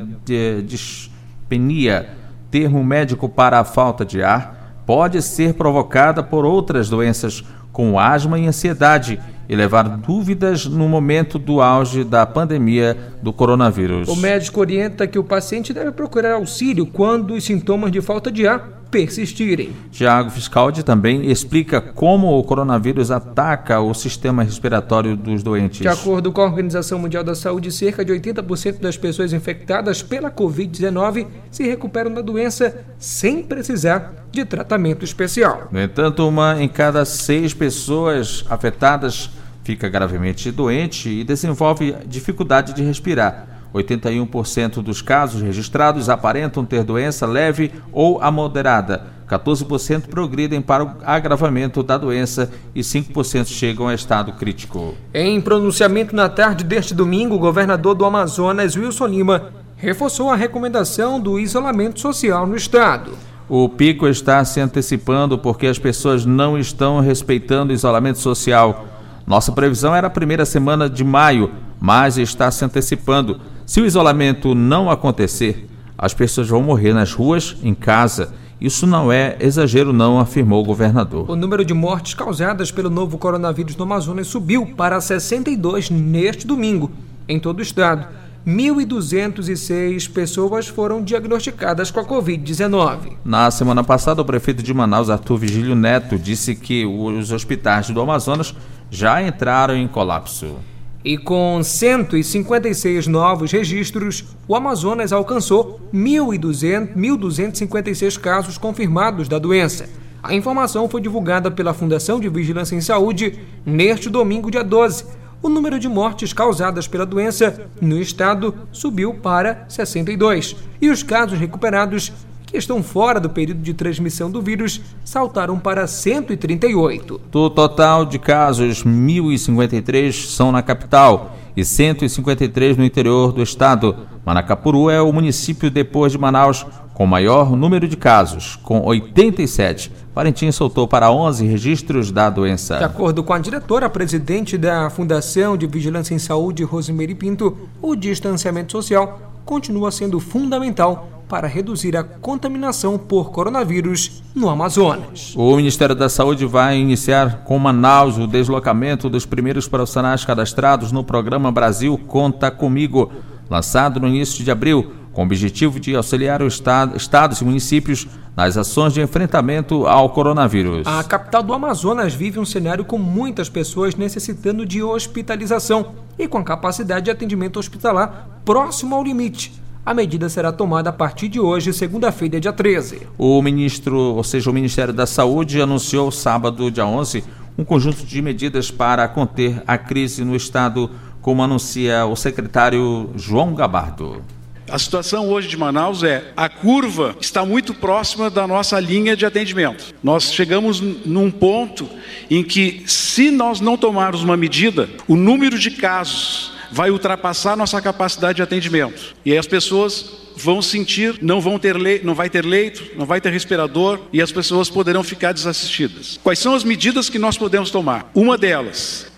dispenia, 0.65 2.09
termo 2.49 2.83
médico 2.83 3.29
para 3.29 3.59
a 3.59 3.63
falta 3.63 4.03
de 4.03 4.23
ar, 4.23 4.58
pode 4.89 5.21
ser 5.21 5.53
provocada 5.53 6.23
por 6.23 6.43
outras 6.43 6.89
doenças, 6.89 7.43
como 7.71 7.99
asma 7.99 8.39
e 8.39 8.47
ansiedade, 8.47 9.21
e 9.49 9.55
levar 9.55 9.97
dúvidas 9.97 10.67
no 10.67 10.87
momento 10.87 11.39
do 11.39 11.59
auge 11.59 12.03
da 12.03 12.23
pandemia 12.23 12.95
do 13.19 13.33
coronavírus. 13.33 14.07
O 14.07 14.15
médico 14.15 14.59
orienta 14.59 15.07
que 15.07 15.17
o 15.17 15.23
paciente 15.23 15.73
deve 15.73 15.91
procurar 15.91 16.35
auxílio 16.35 16.85
quando 16.85 17.33
os 17.33 17.43
sintomas 17.43 17.91
de 17.91 17.99
falta 17.99 18.31
de 18.31 18.47
ar 18.47 18.79
persistirem. 18.91 19.71
Tiago 19.91 20.29
Fiscaldi 20.29 20.83
também 20.83 21.29
explica 21.29 21.79
como 21.79 22.37
o 22.37 22.43
coronavírus 22.43 23.11
ataca 23.11 23.79
o 23.79 23.93
sistema 23.93 24.43
respiratório 24.43 25.15
dos 25.15 25.43
doentes. 25.43 25.81
De 25.81 25.87
acordo 25.87 26.31
com 26.31 26.41
a 26.41 26.45
Organização 26.45 26.97
Mundial 26.97 27.23
da 27.23 27.35
Saúde, 27.35 27.71
cerca 27.71 28.03
de 28.03 28.11
80% 28.11 28.79
das 28.79 28.97
pessoas 28.97 29.31
infectadas 29.31 30.01
pela 30.01 30.31
Covid-19 30.31 31.27
se 31.51 31.63
recuperam 31.67 32.13
da 32.13 32.21
doença 32.21 32.83
sem 32.97 33.43
precisar 33.43 34.25
de 34.31 34.43
tratamento 34.45 35.05
especial. 35.05 35.67
No 35.71 35.81
entanto, 35.81 36.27
uma 36.27 36.61
em 36.61 36.67
cada 36.67 37.05
seis 37.05 37.53
pessoas 37.53 38.43
afetadas 38.49 39.29
fica 39.63 39.89
gravemente 39.89 40.51
doente 40.51 41.09
e 41.09 41.23
desenvolve 41.23 41.95
dificuldade 42.05 42.73
de 42.73 42.83
respirar. 42.83 43.47
81% 43.73 44.81
dos 44.81 45.01
casos 45.01 45.41
registrados 45.41 46.09
aparentam 46.09 46.65
ter 46.65 46.83
doença 46.83 47.25
leve 47.25 47.71
ou 47.91 48.21
a 48.21 48.31
moderada. 48.31 49.19
14% 49.29 50.07
progridem 50.07 50.59
para 50.59 50.83
o 50.83 50.91
agravamento 51.05 51.83
da 51.83 51.97
doença 51.97 52.51
e 52.73 52.81
5% 52.81 53.45
chegam 53.45 53.87
a 53.87 53.93
estado 53.93 54.33
crítico. 54.33 54.95
Em 55.13 55.39
pronunciamento 55.39 56.15
na 56.15 56.27
tarde 56.27 56.63
deste 56.63 56.95
domingo, 56.95 57.35
o 57.35 57.39
governador 57.39 57.93
do 57.93 58.05
Amazonas, 58.05 58.75
Wilson 58.75 59.05
Lima, 59.05 59.53
reforçou 59.77 60.31
a 60.31 60.35
recomendação 60.35 61.19
do 61.19 61.39
isolamento 61.39 61.99
social 61.99 62.47
no 62.47 62.55
estado. 62.55 63.11
O 63.47 63.69
pico 63.69 64.07
está 64.07 64.43
se 64.43 64.59
antecipando 64.59 65.37
porque 65.37 65.67
as 65.67 65.79
pessoas 65.79 66.25
não 66.25 66.57
estão 66.57 66.99
respeitando 66.99 67.71
o 67.71 67.75
isolamento 67.75 68.19
social. 68.19 68.85
Nossa 69.29 69.51
previsão 69.51 69.95
era 69.95 70.07
a 70.07 70.09
primeira 70.09 70.43
semana 70.43 70.89
de 70.89 71.03
maio, 71.03 71.51
mas 71.79 72.17
está 72.17 72.49
se 72.49 72.65
antecipando. 72.65 73.39
Se 73.63 73.79
o 73.79 73.85
isolamento 73.85 74.55
não 74.55 74.89
acontecer, 74.89 75.69
as 75.95 76.15
pessoas 76.15 76.47
vão 76.47 76.63
morrer 76.63 76.93
nas 76.93 77.13
ruas, 77.13 77.55
em 77.61 77.75
casa. 77.75 78.33
Isso 78.59 78.87
não 78.87 79.11
é 79.11 79.37
exagero, 79.39 79.93
não, 79.93 80.19
afirmou 80.19 80.63
o 80.63 80.65
governador. 80.65 81.29
O 81.29 81.35
número 81.35 81.63
de 81.63 81.75
mortes 81.75 82.15
causadas 82.15 82.71
pelo 82.71 82.89
novo 82.89 83.19
coronavírus 83.19 83.75
no 83.75 83.83
Amazonas 83.83 84.25
subiu 84.25 84.65
para 84.75 84.99
62 84.99 85.91
neste 85.91 86.47
domingo, 86.47 86.89
em 87.27 87.39
todo 87.39 87.59
o 87.59 87.61
estado. 87.61 88.07
1.206 88.47 90.11
pessoas 90.11 90.67
foram 90.67 91.03
diagnosticadas 91.03 91.91
com 91.91 91.99
a 91.99 92.05
Covid-19. 92.05 93.17
Na 93.23 93.51
semana 93.51 93.83
passada, 93.83 94.23
o 94.23 94.25
prefeito 94.25 94.63
de 94.63 94.73
Manaus, 94.73 95.09
Arthur 95.09 95.37
Vigílio 95.37 95.75
Neto, 95.75 96.17
disse 96.17 96.55
que 96.55 96.83
os 96.83 97.31
hospitais 97.31 97.91
do 97.91 98.01
Amazonas 98.01 98.55
já 98.89 99.21
entraram 99.21 99.75
em 99.75 99.87
colapso. 99.87 100.55
E 101.03 101.17
com 101.17 101.61
156 101.63 103.07
novos 103.07 103.51
registros, 103.51 104.23
o 104.47 104.55
Amazonas 104.55 105.11
alcançou 105.13 105.79
1.256 105.93 108.19
casos 108.19 108.57
confirmados 108.57 109.29
da 109.29 109.39
doença. 109.39 109.87
A 110.21 110.33
informação 110.33 110.89
foi 110.89 110.99
divulgada 110.99 111.49
pela 111.49 111.73
Fundação 111.73 112.19
de 112.19 112.27
Vigilância 112.27 112.75
em 112.75 112.81
Saúde 112.81 113.39
neste 113.65 114.09
domingo, 114.09 114.51
dia 114.51 114.61
12. 114.63 115.05
O 115.41 115.47
número 115.47 115.79
de 115.79 115.87
mortes 115.87 116.33
causadas 116.33 116.85
pela 116.85 117.05
doença 117.05 117.65
no 117.81 117.97
estado 117.97 118.53
subiu 118.73 119.13
para 119.13 119.63
62 119.69 120.57
e 120.81 120.89
os 120.89 121.01
casos 121.01 121.39
recuperados 121.39 122.11
que 122.49 122.57
estão 122.57 122.81
fora 122.81 123.19
do 123.19 123.29
período 123.29 123.61
de 123.61 123.73
transmissão 123.73 124.29
do 124.29 124.41
vírus 124.41 124.81
saltaram 125.03 125.59
para 125.59 125.87
138. 125.87 127.21
Do 127.31 127.49
total 127.49 128.05
de 128.05 128.19
casos, 128.19 128.83
1.053 128.83 130.27
são 130.27 130.51
na 130.51 130.61
capital 130.61 131.35
e 131.55 131.63
153 131.63 132.77
no 132.77 132.83
interior 132.83 133.31
do 133.31 133.41
estado. 133.41 133.95
Manacapuru 134.25 134.89
é 134.89 135.01
o 135.01 135.11
município 135.11 135.69
depois 135.69 136.11
de 136.11 136.17
Manaus 136.17 136.65
com 136.99 137.05
maior 137.05 137.55
número 137.55 137.87
de 137.87 137.95
casos, 137.95 138.57
com 138.57 138.81
87. 138.85 139.89
Parintins 140.13 140.53
soltou 140.53 140.85
para 140.85 141.09
11 141.09 141.45
registros 141.45 142.11
da 142.11 142.29
doença. 142.29 142.77
De 142.77 142.83
acordo 142.83 143.23
com 143.23 143.31
a 143.31 143.39
diretora 143.39 143.89
presidente 143.89 144.57
da 144.57 144.89
Fundação 144.89 145.55
de 145.55 145.65
Vigilância 145.65 146.13
em 146.13 146.19
Saúde, 146.19 146.61
Rosemary 146.65 147.15
Pinto, 147.15 147.57
o 147.81 147.95
distanciamento 147.95 148.73
social 148.73 149.28
continua 149.49 149.89
sendo 149.89 150.19
fundamental 150.19 151.23
para 151.27 151.47
reduzir 151.47 151.97
a 151.97 152.03
contaminação 152.03 152.99
por 152.99 153.31
coronavírus 153.31 154.21
no 154.35 154.47
Amazonas. 154.47 155.33
O 155.35 155.55
Ministério 155.55 155.95
da 155.95 156.07
Saúde 156.07 156.45
vai 156.45 156.77
iniciar 156.77 157.43
com 157.45 157.57
Manaus 157.57 158.19
o 158.19 158.27
deslocamento 158.27 159.09
dos 159.09 159.25
primeiros 159.25 159.67
profissionais 159.67 160.23
cadastrados 160.23 160.91
no 160.91 161.03
programa 161.03 161.51
Brasil 161.51 161.97
Conta 161.97 162.51
Comigo, 162.51 163.11
lançado 163.49 163.99
no 163.99 164.07
início 164.07 164.43
de 164.43 164.51
abril, 164.51 164.93
com 165.13 165.23
o 165.23 165.25
objetivo 165.25 165.79
de 165.79 165.95
auxiliar 165.95 166.43
os 166.43 166.53
estado, 166.53 166.95
estados 166.95 167.41
e 167.41 167.43
municípios 167.43 168.07
nas 168.37 168.55
ações 168.55 168.93
de 168.93 169.01
enfrentamento 169.01 169.87
ao 169.87 170.11
coronavírus. 170.11 170.85
A 170.85 171.03
capital 171.03 171.41
do 171.41 171.53
Amazonas 171.55 172.13
vive 172.13 172.39
um 172.39 172.45
cenário 172.45 172.85
com 172.85 172.99
muitas 172.99 173.49
pessoas 173.49 173.95
necessitando 173.95 174.63
de 174.63 174.83
hospitalização 174.83 175.95
e 176.19 176.27
com 176.27 176.43
capacidade 176.43 177.05
de 177.05 177.11
atendimento 177.11 177.59
hospitalar 177.59 178.38
próximo 178.49 178.95
ao 178.95 179.03
limite. 179.03 179.53
A 179.85 179.93
medida 179.93 180.27
será 180.27 180.51
tomada 180.51 180.89
a 180.89 180.93
partir 180.93 181.27
de 181.27 181.39
hoje, 181.39 181.71
segunda-feira, 181.71 182.39
dia 182.39 182.51
13. 182.51 183.01
O 183.15 183.39
ministro, 183.43 183.95
ou 183.95 184.23
seja, 184.23 184.49
o 184.49 184.53
Ministério 184.53 184.91
da 184.91 185.05
Saúde, 185.05 185.61
anunciou 185.61 186.09
sábado, 186.09 186.71
dia 186.71 186.83
11, 186.83 187.23
um 187.55 187.63
conjunto 187.63 188.03
de 188.03 188.19
medidas 188.23 188.71
para 188.71 189.07
conter 189.07 189.61
a 189.67 189.77
crise 189.77 190.25
no 190.25 190.35
estado, 190.35 190.89
como 191.21 191.43
anuncia 191.43 192.07
o 192.07 192.15
secretário 192.15 193.11
João 193.15 193.53
Gabardo. 193.53 194.23
A 194.67 194.79
situação 194.79 195.29
hoje 195.29 195.47
de 195.47 195.55
Manaus 195.55 196.01
é 196.01 196.33
a 196.35 196.49
curva 196.49 197.15
está 197.21 197.45
muito 197.45 197.75
próxima 197.75 198.31
da 198.31 198.47
nossa 198.47 198.79
linha 198.79 199.15
de 199.15 199.27
atendimento. 199.27 199.93
Nós 200.03 200.33
chegamos 200.33 200.81
num 200.81 201.29
ponto 201.29 201.87
em 202.31 202.43
que, 202.43 202.81
se 202.87 203.29
nós 203.29 203.61
não 203.61 203.77
tomarmos 203.77 204.23
uma 204.23 204.35
medida, 204.35 204.89
o 205.07 205.15
número 205.15 205.59
de 205.59 205.69
casos 205.69 206.57
vai 206.71 206.89
ultrapassar 206.91 207.55
nossa 207.55 207.81
capacidade 207.81 208.37
de 208.37 208.41
atendimento. 208.41 209.15
E 209.25 209.31
aí 209.31 209.37
as 209.37 209.47
pessoas 209.47 210.29
vão 210.35 210.61
sentir, 210.61 211.19
não 211.21 211.41
vão 211.41 211.59
ter 211.59 211.75
leito, 211.75 212.05
não 212.05 212.15
vai 212.15 212.29
ter 212.29 212.45
leito, 212.45 212.97
não 212.97 213.05
vai 213.05 213.19
ter 213.19 213.31
respirador 213.31 213.99
e 214.13 214.21
as 214.21 214.31
pessoas 214.31 214.69
poderão 214.69 215.03
ficar 215.03 215.33
desassistidas. 215.33 216.19
Quais 216.23 216.39
são 216.39 216.55
as 216.55 216.63
medidas 216.63 217.09
que 217.09 217.19
nós 217.19 217.37
podemos 217.37 217.69
tomar? 217.69 218.09
Uma 218.15 218.37
delas, 218.37 219.08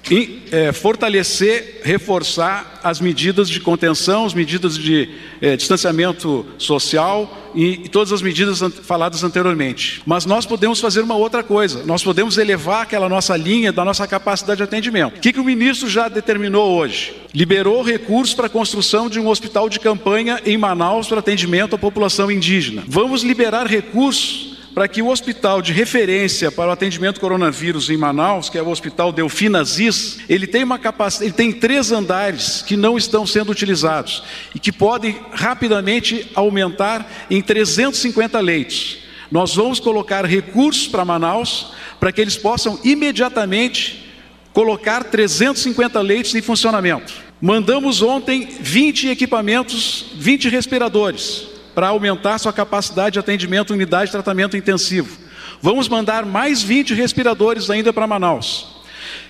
é, 0.52 0.72
fortalecer, 0.72 1.82
reforçar 1.84 2.80
as 2.84 3.00
medidas 3.00 3.50
de 3.50 3.60
contenção, 3.60 4.26
as 4.26 4.34
medidas 4.34 4.78
de 4.78 5.10
é, 5.42 5.56
distanciamento 5.56 6.46
social 6.58 7.52
e, 7.54 7.82
e, 7.84 7.90
todas 7.90 8.12
as 8.12 8.22
medidas 8.22 8.62
an 8.62 8.72
faladas 8.72 9.24
anteriormente. 9.24 10.02
Mas 10.06 10.26
nós 10.26 10.46
podemos 10.46 10.80
fazer 10.80 11.02
uma 11.02 11.16
outra 11.16 11.44
coisa, 11.44 11.84
nós 11.86 12.04
podemos 12.04 12.38
elevar 12.38 12.84
aquela 12.84 13.08
nossa 13.08 13.38
linha 13.38 13.72
da 13.72 13.86
nossa 13.86 14.08
capacidade 14.08 14.58
de 14.58 14.64
atendimento. 14.64 15.18
O 15.18 15.20
que, 15.20 15.34
que 15.34 15.40
o 15.40 15.44
ministro 15.44 15.90
já 15.90 16.10
determinou 16.10 16.78
hoje? 16.78 17.16
Liberou 17.34 17.82
recursos 17.84 18.34
para 18.34 18.48
a 18.48 18.50
construção 18.50 19.10
de 19.10 19.20
um 19.20 19.28
hospital 19.28 19.70
de 19.70 19.80
campanha 19.80 20.42
em 20.46 20.58
Manaus 20.58 21.08
para 21.08 21.20
atendimento 21.20 21.76
à 21.76 21.78
população 21.78 22.32
indígena. 22.32 22.84
Vamos 22.88 23.24
liberar 23.24 23.68
recursos 23.68 24.51
para 24.74 24.88
que 24.88 25.02
o 25.02 25.10
hospital 25.10 25.62
de 25.62 25.74
referência 25.74 26.52
para 26.52 26.70
o 26.70 26.72
atendimento 26.72 27.20
coronavírus 27.20 27.90
em 27.90 27.98
Manaus, 27.98 28.50
que 28.50 28.58
é 28.58 28.62
o 28.62 28.70
Hospital 28.70 29.12
Delfina 29.12 29.64
Ziz, 29.64 30.20
ele 30.30 30.48
tem 30.48 30.64
uma 30.64 30.80
capacidade, 30.80 31.26
ele 31.26 31.34
tem 31.34 31.52
três 31.52 31.92
andares 31.92 32.62
que 32.62 32.78
não 32.78 32.98
estão 32.98 33.28
sendo 33.28 33.52
utilizados 33.52 34.24
e 34.56 34.60
que 34.60 34.72
podem 34.72 35.20
rapidamente 35.34 36.30
aumentar 36.34 37.10
em 37.30 37.42
350 37.42 38.40
leitos. 38.40 39.00
Nós 39.30 39.56
vamos 39.56 39.80
colocar 39.80 40.26
recursos 40.26 40.88
para 40.88 41.06
Manaus 41.06 41.74
para 42.00 42.12
que 42.12 42.22
eles 42.22 42.38
possam 42.38 42.80
imediatamente 42.84 44.10
colocar 44.54 45.04
350 45.04 46.00
leitos 46.02 46.34
em 46.34 46.42
funcionamento. 46.42 47.14
Mandamos 47.42 48.02
ontem 48.02 48.48
20 48.60 49.10
equipamentos, 49.10 50.06
20 50.16 50.48
respiradores 50.50 51.51
para 51.74 51.88
aumentar 51.88 52.38
sua 52.38 52.54
capacidade 52.54 53.14
de 53.14 53.20
atendimento 53.20 53.74
unidade 53.74 54.06
de 54.06 54.12
tratamento 54.12 54.58
intensivo. 54.58 55.18
Vamos 55.62 55.88
mandar 55.88 56.26
mais 56.26 56.62
20 56.62 56.94
respiradores 56.94 57.70
ainda 57.70 57.94
para 57.94 58.08
Manaus. 58.08 58.82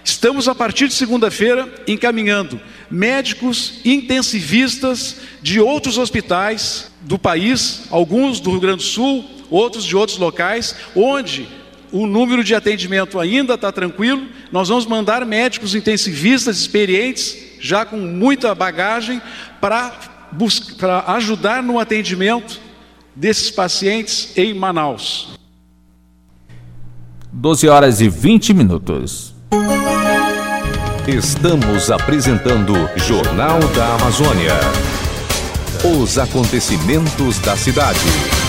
Estamos, 0.03 0.47
a 0.47 0.55
partir 0.55 0.87
de 0.87 0.93
segunda-feira, 0.93 1.71
encaminhando 1.87 2.59
médicos 2.89 3.79
intensivistas 3.85 5.17
de 5.41 5.59
outros 5.59 5.97
hospitais 5.97 6.91
do 7.01 7.17
país, 7.17 7.83
alguns 7.89 8.39
do 8.39 8.51
Rio 8.51 8.59
Grande 8.59 8.77
do 8.77 8.83
Sul, 8.83 9.25
outros 9.49 9.83
de 9.83 9.95
outros 9.95 10.17
locais, 10.17 10.75
onde 10.95 11.47
o 11.91 12.07
número 12.07 12.43
de 12.43 12.55
atendimento 12.55 13.19
ainda 13.19 13.55
está 13.55 13.71
tranquilo. 13.71 14.27
Nós 14.51 14.69
vamos 14.69 14.85
mandar 14.85 15.25
médicos 15.25 15.75
intensivistas 15.75 16.57
experientes, 16.57 17.37
já 17.59 17.85
com 17.85 17.97
muita 17.97 18.55
bagagem, 18.55 19.21
para 19.59 19.91
para 20.77 21.03
ajudar 21.13 21.61
no 21.61 21.79
atendimento 21.79 22.59
desses 23.15 23.51
pacientes 23.51 24.35
em 24.37 24.53
Manaus. 24.53 25.29
12 27.31 27.67
horas 27.69 28.01
e 28.01 28.09
20 28.09 28.53
minutos. 28.53 29.33
Estamos 31.07 31.89
apresentando 31.89 32.73
Jornal 32.97 33.59
da 33.75 33.95
Amazônia. 33.95 34.53
Os 35.99 36.17
acontecimentos 36.17 37.39
da 37.39 37.57
cidade. 37.57 38.40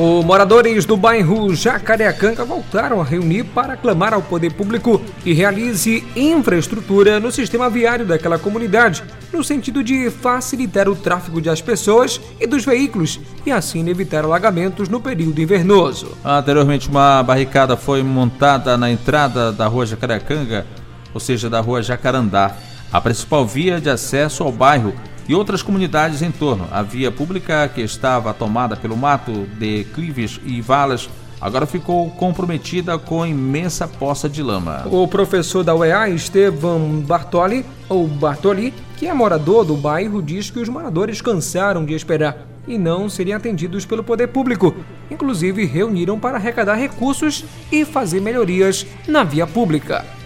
Os 0.00 0.24
moradores 0.24 0.84
do 0.84 0.96
bairro 0.96 1.52
Jacareacanga 1.52 2.44
voltaram 2.44 3.00
a 3.00 3.04
reunir 3.04 3.42
para 3.42 3.76
clamar 3.76 4.14
ao 4.14 4.22
poder 4.22 4.52
público 4.52 5.02
que 5.24 5.32
realize 5.32 6.06
infraestrutura 6.14 7.18
no 7.18 7.32
sistema 7.32 7.68
viário 7.68 8.06
daquela 8.06 8.38
comunidade, 8.38 9.02
no 9.32 9.42
sentido 9.42 9.82
de 9.82 10.08
facilitar 10.08 10.88
o 10.88 10.94
tráfego 10.94 11.40
das 11.40 11.60
pessoas 11.60 12.20
e 12.38 12.46
dos 12.46 12.64
veículos 12.64 13.18
e 13.44 13.50
assim 13.50 13.88
evitar 13.88 14.24
alagamentos 14.24 14.88
no 14.88 15.00
período 15.00 15.40
invernoso. 15.40 16.16
Anteriormente, 16.24 16.88
uma 16.88 17.20
barricada 17.24 17.76
foi 17.76 18.00
montada 18.00 18.76
na 18.78 18.88
entrada 18.88 19.50
da 19.50 19.66
rua 19.66 19.84
Jacareacanga, 19.84 20.64
ou 21.12 21.18
seja, 21.18 21.50
da 21.50 21.58
rua 21.58 21.82
Jacarandá, 21.82 22.54
a 22.92 23.00
principal 23.00 23.44
via 23.44 23.80
de 23.80 23.90
acesso 23.90 24.44
ao 24.44 24.52
bairro 24.52 24.94
e 25.28 25.34
outras 25.34 25.62
comunidades 25.62 26.22
em 26.22 26.30
torno. 26.30 26.66
A 26.72 26.82
via 26.82 27.12
pública 27.12 27.68
que 27.68 27.82
estava 27.82 28.32
tomada 28.32 28.76
pelo 28.76 28.96
mato, 28.96 29.46
declives 29.58 30.40
e 30.44 30.60
valas 30.60 31.08
agora 31.40 31.66
ficou 31.66 32.10
comprometida 32.10 32.98
com 32.98 33.24
imensa 33.24 33.86
poça 33.86 34.28
de 34.28 34.42
lama. 34.42 34.84
O 34.90 35.06
professor 35.06 35.62
da 35.62 35.74
UEA, 35.74 36.08
Estevam 36.08 37.00
Bartoli, 37.00 37.64
ou 37.88 38.08
Bartoli, 38.08 38.74
que 38.96 39.06
é 39.06 39.14
morador 39.14 39.64
do 39.64 39.76
bairro, 39.76 40.20
diz 40.22 40.50
que 40.50 40.58
os 40.58 40.68
moradores 40.68 41.20
cansaram 41.20 41.84
de 41.84 41.94
esperar 41.94 42.46
e 42.66 42.76
não 42.76 43.08
seriam 43.08 43.36
atendidos 43.36 43.86
pelo 43.86 44.02
poder 44.02 44.28
público. 44.28 44.74
Inclusive, 45.10 45.64
reuniram 45.64 46.18
para 46.18 46.36
arrecadar 46.36 46.74
recursos 46.74 47.44
e 47.70 47.84
fazer 47.84 48.20
melhorias 48.20 48.84
na 49.06 49.22
via 49.22 49.46
pública 49.46 50.17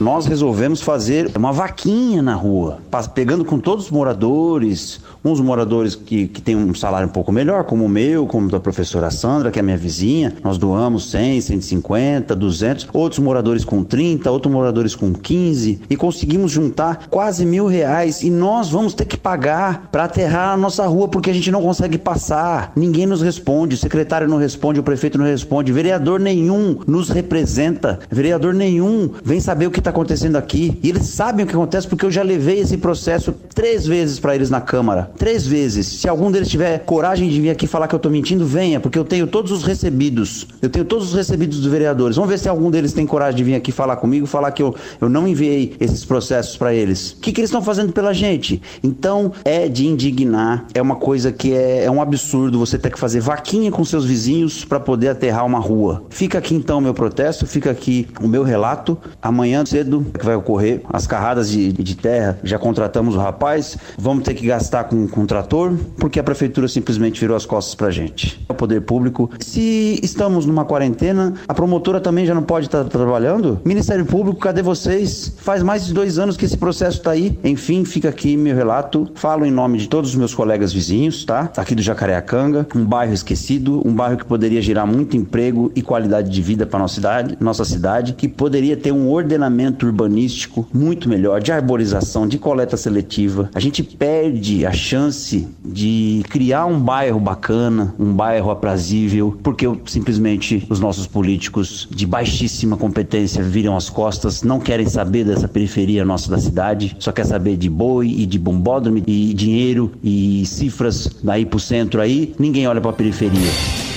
nós 0.00 0.26
resolvemos 0.26 0.80
fazer 0.80 1.30
uma 1.36 1.52
vaquinha 1.52 2.22
na 2.22 2.34
rua, 2.34 2.78
pegando 3.14 3.44
com 3.44 3.58
todos 3.58 3.86
os 3.86 3.90
moradores, 3.90 5.00
uns 5.24 5.40
moradores 5.40 5.94
que, 5.94 6.28
que 6.28 6.40
têm 6.40 6.56
um 6.56 6.74
salário 6.74 7.08
um 7.08 7.10
pouco 7.10 7.32
melhor, 7.32 7.64
como 7.64 7.84
o 7.84 7.88
meu, 7.88 8.26
como 8.26 8.48
da 8.48 8.60
professora 8.60 9.10
Sandra, 9.10 9.50
que 9.50 9.58
é 9.58 9.62
minha 9.62 9.76
vizinha, 9.76 10.34
nós 10.42 10.56
doamos 10.56 11.10
100, 11.10 11.40
150, 11.40 12.36
200, 12.36 12.88
outros 12.92 13.18
moradores 13.18 13.64
com 13.64 13.82
30, 13.82 14.30
outros 14.30 14.52
moradores 14.52 14.94
com 14.94 15.12
15, 15.12 15.82
e 15.90 15.96
conseguimos 15.96 16.52
juntar 16.52 17.08
quase 17.10 17.44
mil 17.44 17.66
reais, 17.66 18.22
e 18.22 18.30
nós 18.30 18.70
vamos 18.70 18.94
ter 18.94 19.04
que 19.04 19.16
pagar 19.16 19.88
para 19.90 20.04
aterrar 20.04 20.54
a 20.54 20.56
nossa 20.56 20.86
rua, 20.86 21.08
porque 21.08 21.30
a 21.30 21.34
gente 21.34 21.50
não 21.50 21.62
consegue 21.62 21.98
passar, 21.98 22.72
ninguém 22.76 23.06
nos 23.06 23.20
responde, 23.20 23.74
o 23.74 23.78
secretário 23.78 24.28
não 24.28 24.38
responde, 24.38 24.80
o 24.80 24.84
prefeito 24.84 25.18
não 25.18 25.24
responde, 25.24 25.72
vereador 25.72 26.20
nenhum 26.20 26.78
nos 26.86 27.08
representa, 27.08 27.98
vereador 28.10 28.54
nenhum 28.54 29.10
vem 29.24 29.40
saber 29.40 29.66
o 29.66 29.70
que 29.70 29.80
está 29.80 29.87
está 29.88 29.90
acontecendo 29.90 30.36
aqui. 30.36 30.78
E 30.82 30.88
eles 30.88 31.06
sabem 31.06 31.44
o 31.44 31.48
que 31.48 31.54
acontece 31.54 31.88
porque 31.88 32.04
eu 32.04 32.10
já 32.10 32.22
levei 32.22 32.60
esse 32.60 32.76
processo 32.76 33.34
três 33.54 33.86
vezes 33.86 34.20
para 34.20 34.34
eles 34.34 34.50
na 34.50 34.60
Câmara. 34.60 35.10
Três 35.16 35.46
vezes. 35.46 35.86
Se 35.86 36.08
algum 36.08 36.30
deles 36.30 36.48
tiver 36.48 36.78
coragem 36.80 37.28
de 37.28 37.40
vir 37.40 37.50
aqui 37.50 37.66
falar 37.66 37.88
que 37.88 37.94
eu 37.94 37.98
estou 37.98 38.12
mentindo, 38.12 38.46
venha, 38.46 38.78
porque 38.78 38.98
eu 38.98 39.04
tenho 39.04 39.26
todos 39.26 39.50
os 39.50 39.64
recebidos. 39.64 40.46
Eu 40.60 40.68
tenho 40.68 40.84
todos 40.84 41.08
os 41.08 41.14
recebidos 41.14 41.60
dos 41.60 41.70
vereadores. 41.70 42.16
Vamos 42.16 42.30
ver 42.30 42.38
se 42.38 42.48
algum 42.48 42.70
deles 42.70 42.92
tem 42.92 43.06
coragem 43.06 43.36
de 43.36 43.44
vir 43.44 43.54
aqui 43.54 43.72
falar 43.72 43.96
comigo, 43.96 44.26
falar 44.26 44.52
que 44.52 44.62
eu, 44.62 44.74
eu 45.00 45.08
não 45.08 45.26
enviei 45.26 45.74
esses 45.80 46.04
processos 46.04 46.56
para 46.56 46.74
eles. 46.74 47.12
O 47.12 47.20
que, 47.20 47.32
que 47.32 47.40
eles 47.40 47.50
estão 47.50 47.62
fazendo 47.62 47.92
pela 47.92 48.12
gente? 48.12 48.60
Então, 48.82 49.32
é 49.44 49.68
de 49.68 49.86
indignar. 49.86 50.66
É 50.74 50.82
uma 50.82 50.96
coisa 50.96 51.32
que 51.32 51.52
é, 51.54 51.84
é 51.84 51.90
um 51.90 52.02
absurdo 52.02 52.58
você 52.58 52.78
ter 52.78 52.90
que 52.90 52.98
fazer 52.98 53.20
vaquinha 53.20 53.70
com 53.70 53.84
seus 53.84 54.04
vizinhos 54.04 54.64
para 54.64 54.78
poder 54.78 55.08
aterrar 55.08 55.46
uma 55.46 55.58
rua. 55.58 56.04
Fica 56.10 56.38
aqui 56.38 56.54
então 56.54 56.78
o 56.78 56.80
meu 56.80 56.94
protesto, 56.94 57.46
fica 57.46 57.70
aqui 57.70 58.06
o 58.20 58.28
meu 58.28 58.42
relato. 58.42 58.98
Amanhã, 59.22 59.64
cedo 59.78 60.06
que 60.18 60.24
vai 60.24 60.34
ocorrer 60.34 60.80
as 60.92 61.06
carradas 61.06 61.48
de, 61.48 61.72
de 61.72 61.96
terra. 61.96 62.38
Já 62.42 62.58
contratamos 62.58 63.14
o 63.14 63.18
rapaz, 63.18 63.76
vamos 63.96 64.24
ter 64.24 64.34
que 64.34 64.46
gastar 64.46 64.84
com, 64.84 65.06
com 65.06 65.24
trator, 65.24 65.72
porque 65.96 66.18
a 66.18 66.22
prefeitura 66.22 66.66
simplesmente 66.66 67.20
virou 67.20 67.36
as 67.36 67.46
costas 67.46 67.74
pra 67.74 67.90
gente. 67.90 68.44
O 68.48 68.54
poder 68.54 68.82
público, 68.82 69.30
se 69.38 70.00
estamos 70.02 70.46
numa 70.46 70.64
quarentena, 70.64 71.34
a 71.46 71.54
promotora 71.54 72.00
também 72.00 72.26
já 72.26 72.34
não 72.34 72.42
pode 72.42 72.66
estar 72.66 72.84
tá 72.84 72.90
trabalhando? 72.90 73.60
Ministério 73.64 74.04
Público, 74.04 74.40
cadê 74.40 74.62
vocês? 74.62 75.32
Faz 75.38 75.62
mais 75.62 75.86
de 75.86 75.94
dois 75.94 76.18
anos 76.18 76.36
que 76.36 76.44
esse 76.44 76.56
processo 76.56 76.98
está 76.98 77.12
aí. 77.12 77.38
Enfim, 77.44 77.84
fica 77.84 78.08
aqui 78.08 78.36
meu 78.36 78.56
relato. 78.56 79.08
Falo 79.14 79.44
em 79.44 79.50
nome 79.50 79.78
de 79.78 79.88
todos 79.88 80.10
os 80.10 80.16
meus 80.16 80.34
colegas 80.34 80.72
vizinhos, 80.72 81.24
tá? 81.24 81.50
Aqui 81.56 81.74
do 81.74 81.82
Jacareacanga, 81.82 82.66
um 82.74 82.84
bairro 82.84 83.12
esquecido, 83.12 83.82
um 83.86 83.92
bairro 83.92 84.16
que 84.16 84.24
poderia 84.24 84.60
gerar 84.60 84.86
muito 84.86 85.16
emprego 85.16 85.70
e 85.74 85.82
qualidade 85.82 86.30
de 86.30 86.42
vida 86.42 86.66
para 86.66 86.78
nossa 86.78 86.94
cidade, 86.94 87.36
nossa 87.40 87.64
cidade, 87.64 88.14
que 88.14 88.26
poderia 88.26 88.76
ter 88.76 88.92
um 88.92 89.08
ordenamento 89.10 89.67
planejamento 89.68 89.86
urbanístico 89.86 90.66
muito 90.72 91.08
melhor, 91.08 91.40
de 91.40 91.52
arborização, 91.52 92.26
de 92.26 92.38
coleta 92.38 92.76
seletiva. 92.76 93.50
A 93.54 93.60
gente 93.60 93.82
perde 93.82 94.64
a 94.66 94.72
chance 94.72 95.46
de 95.64 96.22
criar 96.28 96.66
um 96.66 96.80
bairro 96.80 97.20
bacana, 97.20 97.94
um 97.98 98.12
bairro 98.12 98.50
aprazível, 98.50 99.38
porque 99.42 99.66
simplesmente 99.86 100.66
os 100.68 100.80
nossos 100.80 101.06
políticos 101.06 101.88
de 101.90 102.06
baixíssima 102.06 102.76
competência 102.76 103.42
viram 103.42 103.76
as 103.76 103.90
costas, 103.90 104.42
não 104.42 104.58
querem 104.58 104.86
saber 104.86 105.24
dessa 105.24 105.48
periferia 105.48 106.04
nossa 106.04 106.30
da 106.30 106.38
cidade, 106.38 106.96
só 106.98 107.12
quer 107.12 107.26
saber 107.26 107.56
de 107.56 107.68
boi 107.68 108.08
e 108.08 108.26
de 108.26 108.38
bombódromo 108.38 109.02
e 109.06 109.34
dinheiro 109.34 109.92
e 110.02 110.44
cifras 110.46 111.08
daí 111.22 111.44
pro 111.44 111.58
centro 111.58 112.00
aí, 112.00 112.34
ninguém 112.38 112.66
olha 112.66 112.80
para 112.80 112.90
a 112.90 112.94
periferia. 112.94 113.87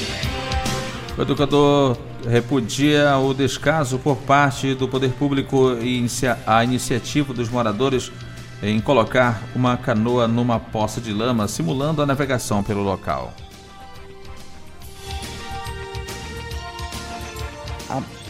O 1.18 1.22
educador 1.22 1.98
repudia 2.28 3.18
o 3.18 3.34
descaso 3.34 4.00
por 4.00 4.16
parte 4.18 4.74
do 4.74 4.88
poder 4.88 5.12
público 5.12 5.74
e 5.82 6.06
a 6.48 6.64
iniciativa 6.64 7.34
dos 7.34 7.50
moradores 7.50 8.12
em 8.64 8.80
colocar 8.80 9.42
uma 9.56 9.76
canoa 9.76 10.28
numa 10.28 10.60
poça 10.60 11.02
de 11.02 11.12
lama, 11.12 11.48
simulando 11.48 12.02
a 12.02 12.06
navegação 12.06 12.64
pelo 12.64 12.82
local. 12.82 13.34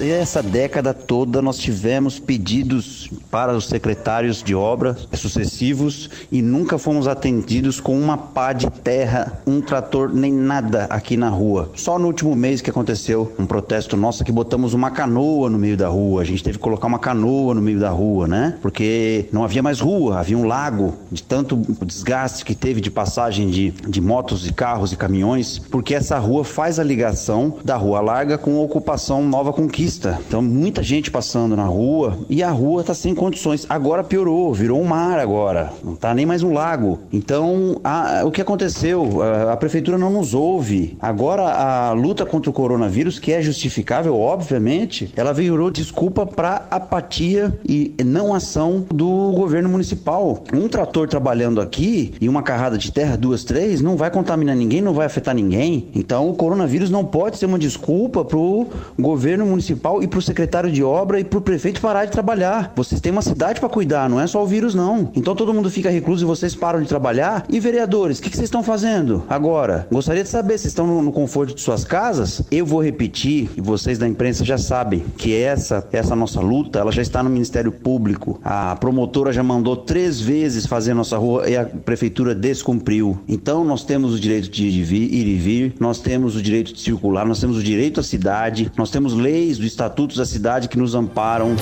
Essa 0.10 0.42
década 0.42 0.94
toda 0.94 1.42
nós 1.42 1.58
tivemos 1.58 2.20
pedidos 2.20 3.10
para 3.30 3.54
os 3.56 3.68
secretários 3.68 4.42
de 4.42 4.56
obra 4.56 4.98
sucessivos 5.14 6.10
e 6.32 6.42
nunca 6.42 6.78
fomos 6.78 7.08
atendidos 7.08 7.80
com 7.80 8.00
uma 8.00 8.18
pá 8.18 8.54
de 8.54 8.70
terra, 8.70 9.42
um 9.46 9.62
trator, 9.62 10.12
nem 10.14 10.34
nada 10.34 10.86
aqui 10.90 11.16
na 11.16 11.30
rua. 11.30 11.72
Só 11.76 12.00
no 12.00 12.08
último 12.08 12.36
mês 12.36 12.62
que 12.62 12.70
aconteceu 12.70 13.32
um 13.38 13.46
protesto 13.46 13.96
nosso 13.96 14.24
que 14.24 14.32
botamos 14.32 14.74
uma 14.74 14.90
canoa 14.90 15.50
no 15.50 15.60
meio 15.60 15.78
da 15.78 15.88
rua. 15.88 16.22
A 16.22 16.26
gente 16.26 16.44
teve 16.44 16.58
que 16.58 16.64
colocar 16.64 16.88
uma 16.88 17.00
canoa 17.00 17.54
no 17.54 17.62
meio 17.62 17.80
da 17.80 17.90
rua, 17.90 18.28
né? 18.28 18.58
Porque 18.62 19.28
não 19.32 19.44
havia 19.44 19.62
mais 19.62 19.80
rua, 19.80 20.20
havia 20.20 20.38
um 20.38 20.46
lago 20.46 20.96
de 21.12 21.22
tanto 21.22 21.58
desgaste 21.86 22.44
que 22.44 22.56
teve 22.56 22.82
de 22.82 22.90
passagem 22.90 23.50
de, 23.50 23.72
de 23.72 24.02
motos 24.02 24.48
e 24.48 24.54
carros 24.54 24.92
e 24.92 24.96
caminhões, 24.96 25.60
porque 25.60 25.94
essa 25.94 26.18
rua 26.18 26.44
faz 26.44 26.80
a 26.80 26.84
ligação 26.84 27.58
da 27.64 27.76
rua 27.76 28.02
larga 28.02 28.38
com 28.38 28.58
a 28.58 28.62
ocupação 28.62 29.24
Nova 29.24 29.54
Conquista 29.54 29.91
então 30.28 30.42
muita 30.42 30.82
gente 30.82 31.12
passando 31.12 31.56
na 31.56 31.66
rua 31.66 32.18
e 32.30 32.42
a 32.42 32.50
rua 32.50 32.82
está 32.82 32.94
sem 32.94 33.14
condições. 33.14 33.66
Agora 33.68 34.04
piorou, 34.04 34.54
virou 34.54 34.82
um 34.82 34.86
mar 34.86 35.20
agora, 35.20 35.74
não 35.84 35.94
está 35.94 36.14
nem 36.14 36.26
mais 36.26 36.44
um 36.44 36.54
lago. 36.54 37.00
Então, 37.12 37.80
a, 37.84 38.22
o 38.24 38.32
que 38.32 38.42
aconteceu? 38.42 39.22
A, 39.22 39.54
a, 39.54 39.58
prefeitura 39.58 39.98
não 39.98 40.10
nos 40.10 40.34
ouve. 40.34 40.98
Agora 41.02 41.44
a 41.44 41.92
luta 41.92 42.26
contra 42.26 42.50
o 42.50 42.54
coronavírus, 42.54 43.20
que 43.20 43.32
é 43.32 43.42
justificável, 43.42 44.18
obviamente, 44.18 45.12
ela 45.16 45.34
virou 45.34 45.70
desculpa 45.70 46.26
para 46.26 46.66
apatia 46.72 47.54
e 47.68 47.94
não 48.06 48.34
ação 48.34 48.86
do 48.94 49.32
governo 49.34 49.70
municipal. 49.70 50.44
Um 50.54 50.68
trator 50.68 51.08
trabalhando 51.08 51.60
aqui 51.60 52.14
e 52.22 52.30
uma 52.30 52.44
carrada 52.44 52.78
de 52.78 52.92
terra, 52.92 53.18
duas, 53.18 53.44
três, 53.44 53.82
não 53.82 53.98
vai 53.98 54.10
contaminar 54.10 54.56
ninguém, 54.56 54.82
não 54.82 54.94
vai 54.94 55.06
afetar 55.06 55.36
ninguém. 55.36 55.90
Então, 55.94 56.30
o 56.30 56.36
coronavírus 56.36 56.90
não 56.90 57.04
pode 57.04 57.38
ser 57.38 57.46
uma 57.46 57.60
desculpa 57.60 58.24
para 58.24 58.38
o 58.38 58.68
governo 58.98 59.46
municipal 59.46 59.71
e 60.02 60.08
para 60.08 60.20
o 60.20 60.22
secretário 60.22 60.72
de 60.72 60.84
obra 60.84 61.20
e 61.20 61.24
para 61.24 61.40
o 61.40 61.42
prefeito 61.42 61.82
parar 61.82 62.06
de 62.06 62.12
trabalhar. 62.12 62.74
Vocês 62.76 63.02
têm 63.02 63.12
uma 63.12 63.22
cidade 63.22 63.60
para 63.60 63.70
cuidar, 63.70 64.10
não 64.10 64.20
é 64.20 64.28
só 64.28 64.44
o 64.44 64.48
vírus, 64.48 64.76
não. 64.76 65.12
Então 65.16 65.36
todo 65.36 65.54
mundo 65.54 65.70
fica 65.70 65.90
recluso 65.90 66.26
e 66.26 66.28
vocês 66.28 66.56
param 66.56 66.82
de 66.82 66.88
trabalhar. 66.88 67.46
E 67.50 67.60
vereadores, 67.60 68.20
o 68.20 68.22
que, 68.22 68.30
que, 68.30 68.36
vocês 68.36 68.48
estão 68.48 68.64
fazendo 68.64 69.24
agora? 69.30 69.88
Gostaria 69.92 70.24
de 70.24 70.30
saber 70.30 70.58
se 70.58 70.68
estão 70.68 70.86
no, 70.88 71.02
no, 71.02 71.12
conforto 71.12 71.56
de 71.56 71.62
suas 71.62 71.84
casas. 71.84 72.42
Eu 72.52 72.66
vou 72.66 72.84
repetir, 72.84 73.50
e 73.56 73.62
vocês 73.62 73.98
da 73.98 74.08
imprensa 74.08 74.44
já 74.44 74.58
sabem, 74.58 75.04
que 75.18 75.36
essa, 75.36 75.88
essa 75.92 76.16
nossa 76.16 76.42
luta, 76.42 76.80
ela 76.80 76.92
já 76.92 77.02
está 77.02 77.24
no 77.24 77.30
Ministério 77.30 77.72
Público. 77.72 78.40
A 78.44 78.76
promotora 78.76 79.32
já 79.32 79.44
mandou 79.44 79.76
três 79.76 80.20
vezes 80.20 80.66
fazer 80.66 80.94
nossa 80.94 81.18
rua 81.18 81.50
e 81.50 81.56
a 81.56 81.66
prefeitura 81.66 82.34
descumpriu. 82.34 83.20
Então 83.28 83.64
nós 83.64 83.84
temos 83.84 84.14
o 84.14 84.20
direito 84.20 84.50
de 84.50 84.66
ir 84.66 85.28
e 85.28 85.36
vir 85.36 85.62
nós 85.80 86.00
temos 86.00 86.36
o 86.36 86.42
direito 86.42 86.74
de 86.74 86.80
circular, 86.80 87.26
nós 87.26 87.40
temos 87.40 87.58
o 87.58 87.64
direito 87.64 88.00
à 88.00 88.04
cidade, 88.04 88.72
nós 88.78 88.90
temos 88.90 89.14
leis 89.14 89.58
do 89.62 89.68
estatutos 89.68 90.18
da 90.18 90.26
cidade 90.26 90.68
que 90.68 90.78
nos 90.78 90.96
amparam. 90.96 91.56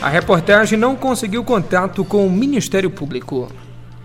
A 0.00 0.08
reportagem 0.08 0.78
não 0.78 0.94
conseguiu 0.94 1.42
contato 1.42 2.04
com 2.04 2.26
o 2.26 2.30
Ministério 2.30 2.90
Público. 2.90 3.48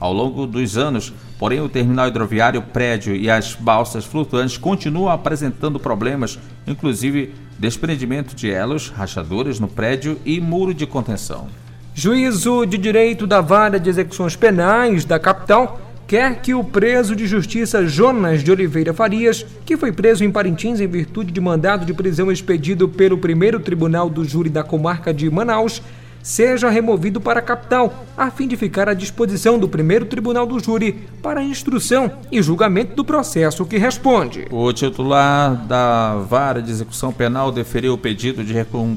ao 0.00 0.14
longo 0.14 0.46
dos 0.46 0.78
anos, 0.78 1.12
porém 1.38 1.60
o 1.60 1.68
terminal 1.68 2.08
hidroviário, 2.08 2.62
prédio 2.62 3.14
e 3.14 3.30
as 3.30 3.54
balsas 3.54 4.04
flutuantes 4.04 4.56
continuam 4.56 5.10
apresentando 5.10 5.78
problemas, 5.78 6.38
inclusive 6.66 7.34
desprendimento 7.58 8.34
de 8.34 8.50
elos, 8.50 8.88
rachaduras 8.88 9.60
no 9.60 9.68
prédio 9.68 10.18
e 10.24 10.40
muro 10.40 10.72
de 10.72 10.86
contenção. 10.86 11.46
Juízo 11.94 12.66
de 12.66 12.76
Direito 12.76 13.26
da 13.26 13.40
Vara 13.40 13.78
de 13.78 13.88
Execuções 13.88 14.34
Penais 14.34 15.04
da 15.04 15.18
capital 15.18 15.83
quer 16.14 16.40
que 16.40 16.54
o 16.54 16.62
preso 16.62 17.16
de 17.16 17.26
justiça 17.26 17.88
Jonas 17.88 18.44
de 18.44 18.52
Oliveira 18.52 18.94
Farias, 18.94 19.44
que 19.66 19.76
foi 19.76 19.90
preso 19.90 20.22
em 20.22 20.30
Parintins 20.30 20.78
em 20.78 20.86
virtude 20.86 21.32
de 21.32 21.40
mandado 21.40 21.84
de 21.84 21.92
prisão 21.92 22.30
expedido 22.30 22.88
pelo 22.88 23.18
primeiro 23.18 23.58
tribunal 23.58 24.08
do 24.08 24.24
júri 24.24 24.48
da 24.48 24.62
comarca 24.62 25.12
de 25.12 25.28
Manaus, 25.28 25.82
seja 26.22 26.70
removido 26.70 27.20
para 27.20 27.40
a 27.40 27.42
capital, 27.42 28.04
a 28.16 28.30
fim 28.30 28.46
de 28.46 28.56
ficar 28.56 28.88
à 28.88 28.94
disposição 28.94 29.58
do 29.58 29.68
primeiro 29.68 30.04
tribunal 30.04 30.46
do 30.46 30.60
júri 30.60 31.04
para 31.20 31.42
instrução 31.42 32.12
e 32.30 32.40
julgamento 32.40 32.94
do 32.94 33.04
processo 33.04 33.66
que 33.66 33.76
responde. 33.76 34.46
O 34.52 34.72
titular 34.72 35.66
da 35.66 36.14
Vara 36.30 36.62
de 36.62 36.70
Execução 36.70 37.12
Penal 37.12 37.50
deferiu 37.50 37.94
o 37.94 37.98
pedido 37.98 38.44
de 38.44 38.54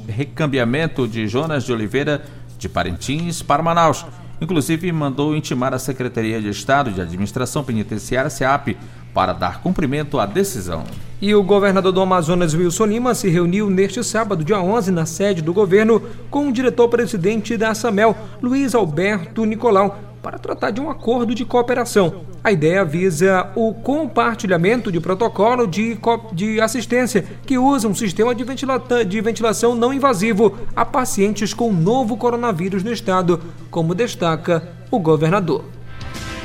recambiamento 0.08 1.08
de 1.08 1.28
Jonas 1.28 1.64
de 1.64 1.74
Oliveira 1.74 2.22
de 2.60 2.70
Parintins 2.70 3.42
para 3.42 3.64
Manaus. 3.64 4.06
Inclusive, 4.40 4.92
mandou 4.92 5.36
intimar 5.36 5.74
a 5.74 5.80
Secretaria 5.80 6.42
de 6.42 6.50
Estado 6.50 6.92
de 6.92 7.02
Administração 7.02 7.64
Penitenciária, 7.64 8.30
SEAP, 8.30 8.78
para 9.14 9.34
dar 9.34 9.62
cumprimento 9.62 10.20
à 10.20 10.26
decisão. 10.26 10.84
E 11.20 11.34
o 11.34 11.42
governador 11.42 11.92
do 11.92 12.02
Amazonas, 12.02 12.54
Wilson 12.54 12.86
Lima, 12.86 13.16
se 13.16 13.28
reuniu 13.28 13.68
neste 13.68 14.04
sábado, 14.04 14.44
dia 14.44 14.60
11, 14.60 14.92
na 14.92 15.08
sede 15.08 15.42
do 15.42 15.52
governo, 15.52 16.04
com 16.30 16.48
o 16.48 16.52
diretor-presidente 16.54 17.58
da 17.58 17.74
SAMEL, 17.74 18.16
Luiz 18.40 18.76
Alberto 18.76 19.44
Nicolau, 19.44 19.98
para 20.28 20.38
tratar 20.38 20.72
de 20.72 20.82
um 20.82 20.90
acordo 20.90 21.34
de 21.34 21.46
cooperação. 21.46 22.26
A 22.44 22.52
ideia 22.52 22.84
visa 22.84 23.50
o 23.56 23.74
compartilhamento 23.74 24.92
de 24.92 25.00
protocolo 25.00 25.66
de, 25.66 25.98
de 26.34 26.60
assistência 26.60 27.24
que 27.46 27.58
usa 27.58 27.88
um 27.88 27.96
sistema 27.96 28.36
de, 28.36 28.44
ventila 28.44 28.78
de 29.08 29.22
ventilação 29.22 29.74
não 29.74 29.94
invasivo 29.94 30.58
a 30.76 30.84
pacientes 30.84 31.54
com 31.54 31.72
novo 31.72 32.18
coronavírus 32.18 32.84
no 32.84 32.92
estado, 32.92 33.40
como 33.72 33.96
destaca 33.96 34.68
o 34.92 35.00
governador. 35.00 35.77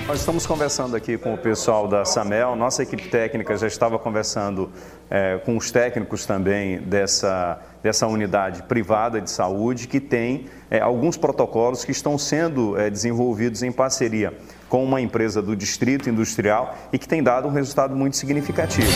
Nós 0.06 0.18
estamos 0.18 0.44
conversando 0.46 0.96
aqui 0.96 1.16
com 1.16 1.32
o 1.32 1.38
pessoal 1.38 1.86
da 1.86 2.04
SAMEL, 2.04 2.56
nossa 2.56 2.82
equipe 2.82 3.08
técnica 3.08 3.56
já 3.56 3.66
estava 3.66 3.98
conversando 3.98 4.70
é, 5.08 5.40
com 5.44 5.56
os 5.56 5.70
técnicos 5.70 6.26
também 6.26 6.78
dessa, 6.80 7.60
dessa 7.82 8.06
unidade 8.06 8.64
privada 8.64 9.20
de 9.20 9.30
saúde, 9.30 9.86
que 9.86 10.00
tem 10.00 10.46
é, 10.70 10.80
alguns 10.80 11.16
protocolos 11.16 11.84
que 11.84 11.92
estão 11.92 12.18
sendo 12.18 12.78
é, 12.78 12.90
desenvolvidos 12.90 13.62
em 13.62 13.70
parceria 13.70 14.34
com 14.68 14.84
uma 14.84 15.00
empresa 15.00 15.40
do 15.40 15.54
Distrito 15.54 16.10
Industrial 16.10 16.76
e 16.92 16.98
que 16.98 17.06
tem 17.06 17.22
dado 17.22 17.46
um 17.46 17.52
resultado 17.52 17.94
muito 17.94 18.16
significativo. 18.16 18.90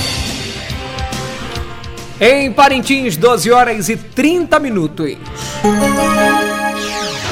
Em 2.21 2.53
Parintins, 2.53 3.17
12 3.17 3.53
horas 3.53 3.89
e 3.89 3.97
30 3.97 4.59
minutos. 4.59 5.17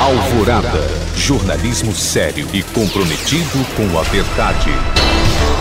Alvorada. 0.00 0.82
Jornalismo 1.16 1.94
sério 1.94 2.46
e 2.52 2.62
comprometido 2.62 3.64
com 3.76 3.98
a 3.98 4.02
verdade. 4.02 4.70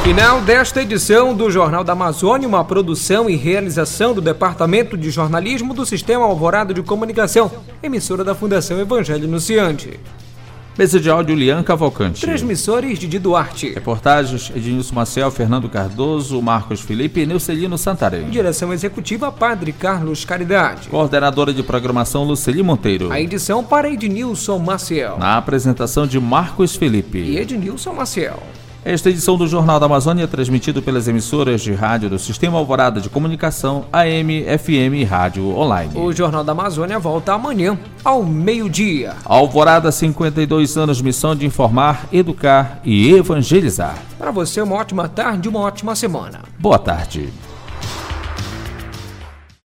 Final 0.03 0.41
desta 0.41 0.81
edição 0.81 1.35
do 1.35 1.51
Jornal 1.51 1.83
da 1.83 1.93
Amazônia, 1.93 2.47
uma 2.47 2.65
produção 2.65 3.29
e 3.29 3.35
realização 3.35 4.13
do 4.13 4.19
Departamento 4.19 4.97
de 4.97 5.11
Jornalismo 5.11 5.73
do 5.73 5.85
Sistema 5.85 6.25
Alvorada 6.25 6.73
de 6.73 6.81
Comunicação, 6.81 7.49
emissora 7.81 8.23
da 8.23 8.33
Fundação 8.33 8.79
Evangelho 8.81 9.27
Nunciante. 9.27 9.99
Mesa 10.75 10.99
de 10.99 11.07
áudio 11.07 11.35
Lian 11.35 11.61
Cavalcante. 11.61 12.21
Transmissores 12.21 12.97
Didi 12.97 13.19
Duarte. 13.19 13.69
Reportagens 13.69 14.51
Ednilson 14.55 14.95
Marcel, 14.95 15.29
Fernando 15.29 15.69
Cardoso, 15.69 16.41
Marcos 16.41 16.81
Felipe 16.81 17.21
e 17.21 17.27
Neucelino 17.27 17.77
Santarém. 17.77 18.27
Direção 18.31 18.73
Executiva 18.73 19.31
Padre 19.31 19.71
Carlos 19.71 20.25
Caridade. 20.25 20.89
Coordenadora 20.89 21.53
de 21.53 21.61
Programação 21.61 22.23
Luceli 22.23 22.63
Monteiro. 22.63 23.11
A 23.11 23.21
edição 23.21 23.63
para 23.63 23.87
Ednilson 23.87 24.57
Maciel. 24.57 25.19
Na 25.19 25.37
apresentação 25.37 26.07
de 26.07 26.19
Marcos 26.19 26.75
Felipe. 26.75 27.19
E 27.19 27.37
Ednilson 27.37 27.93
Maciel. 27.93 28.41
Esta 28.85 29.09
edição 29.09 29.37
do 29.37 29.47
Jornal 29.47 29.79
da 29.79 29.85
Amazônia 29.85 30.25
é 30.25 30.27
transmitido 30.27 30.81
pelas 30.81 31.07
emissoras 31.07 31.61
de 31.61 31.73
rádio 31.73 32.09
do 32.09 32.19
Sistema 32.19 32.57
Alvorada 32.57 32.99
de 32.99 33.09
Comunicação, 33.09 33.85
AM, 33.93 34.43
FM 34.57 34.95
e 34.95 35.03
Rádio 35.05 35.57
Online. 35.57 35.93
O 35.95 36.11
Jornal 36.11 36.43
da 36.43 36.51
Amazônia 36.51 36.99
volta 36.99 37.33
amanhã, 37.33 37.79
ao 38.03 38.23
meio-dia. 38.23 39.15
Alvorada, 39.23 39.89
52 39.89 40.75
anos, 40.75 41.01
missão 41.01 41.33
de 41.33 41.45
informar, 41.45 42.07
educar 42.11 42.81
e 42.83 43.13
evangelizar. 43.13 43.97
Para 44.19 44.31
você, 44.31 44.61
uma 44.61 44.75
ótima 44.75 45.07
tarde 45.07 45.47
e 45.47 45.49
uma 45.49 45.61
ótima 45.61 45.95
semana. 45.95 46.41
Boa 46.59 46.77
tarde. 46.77 47.31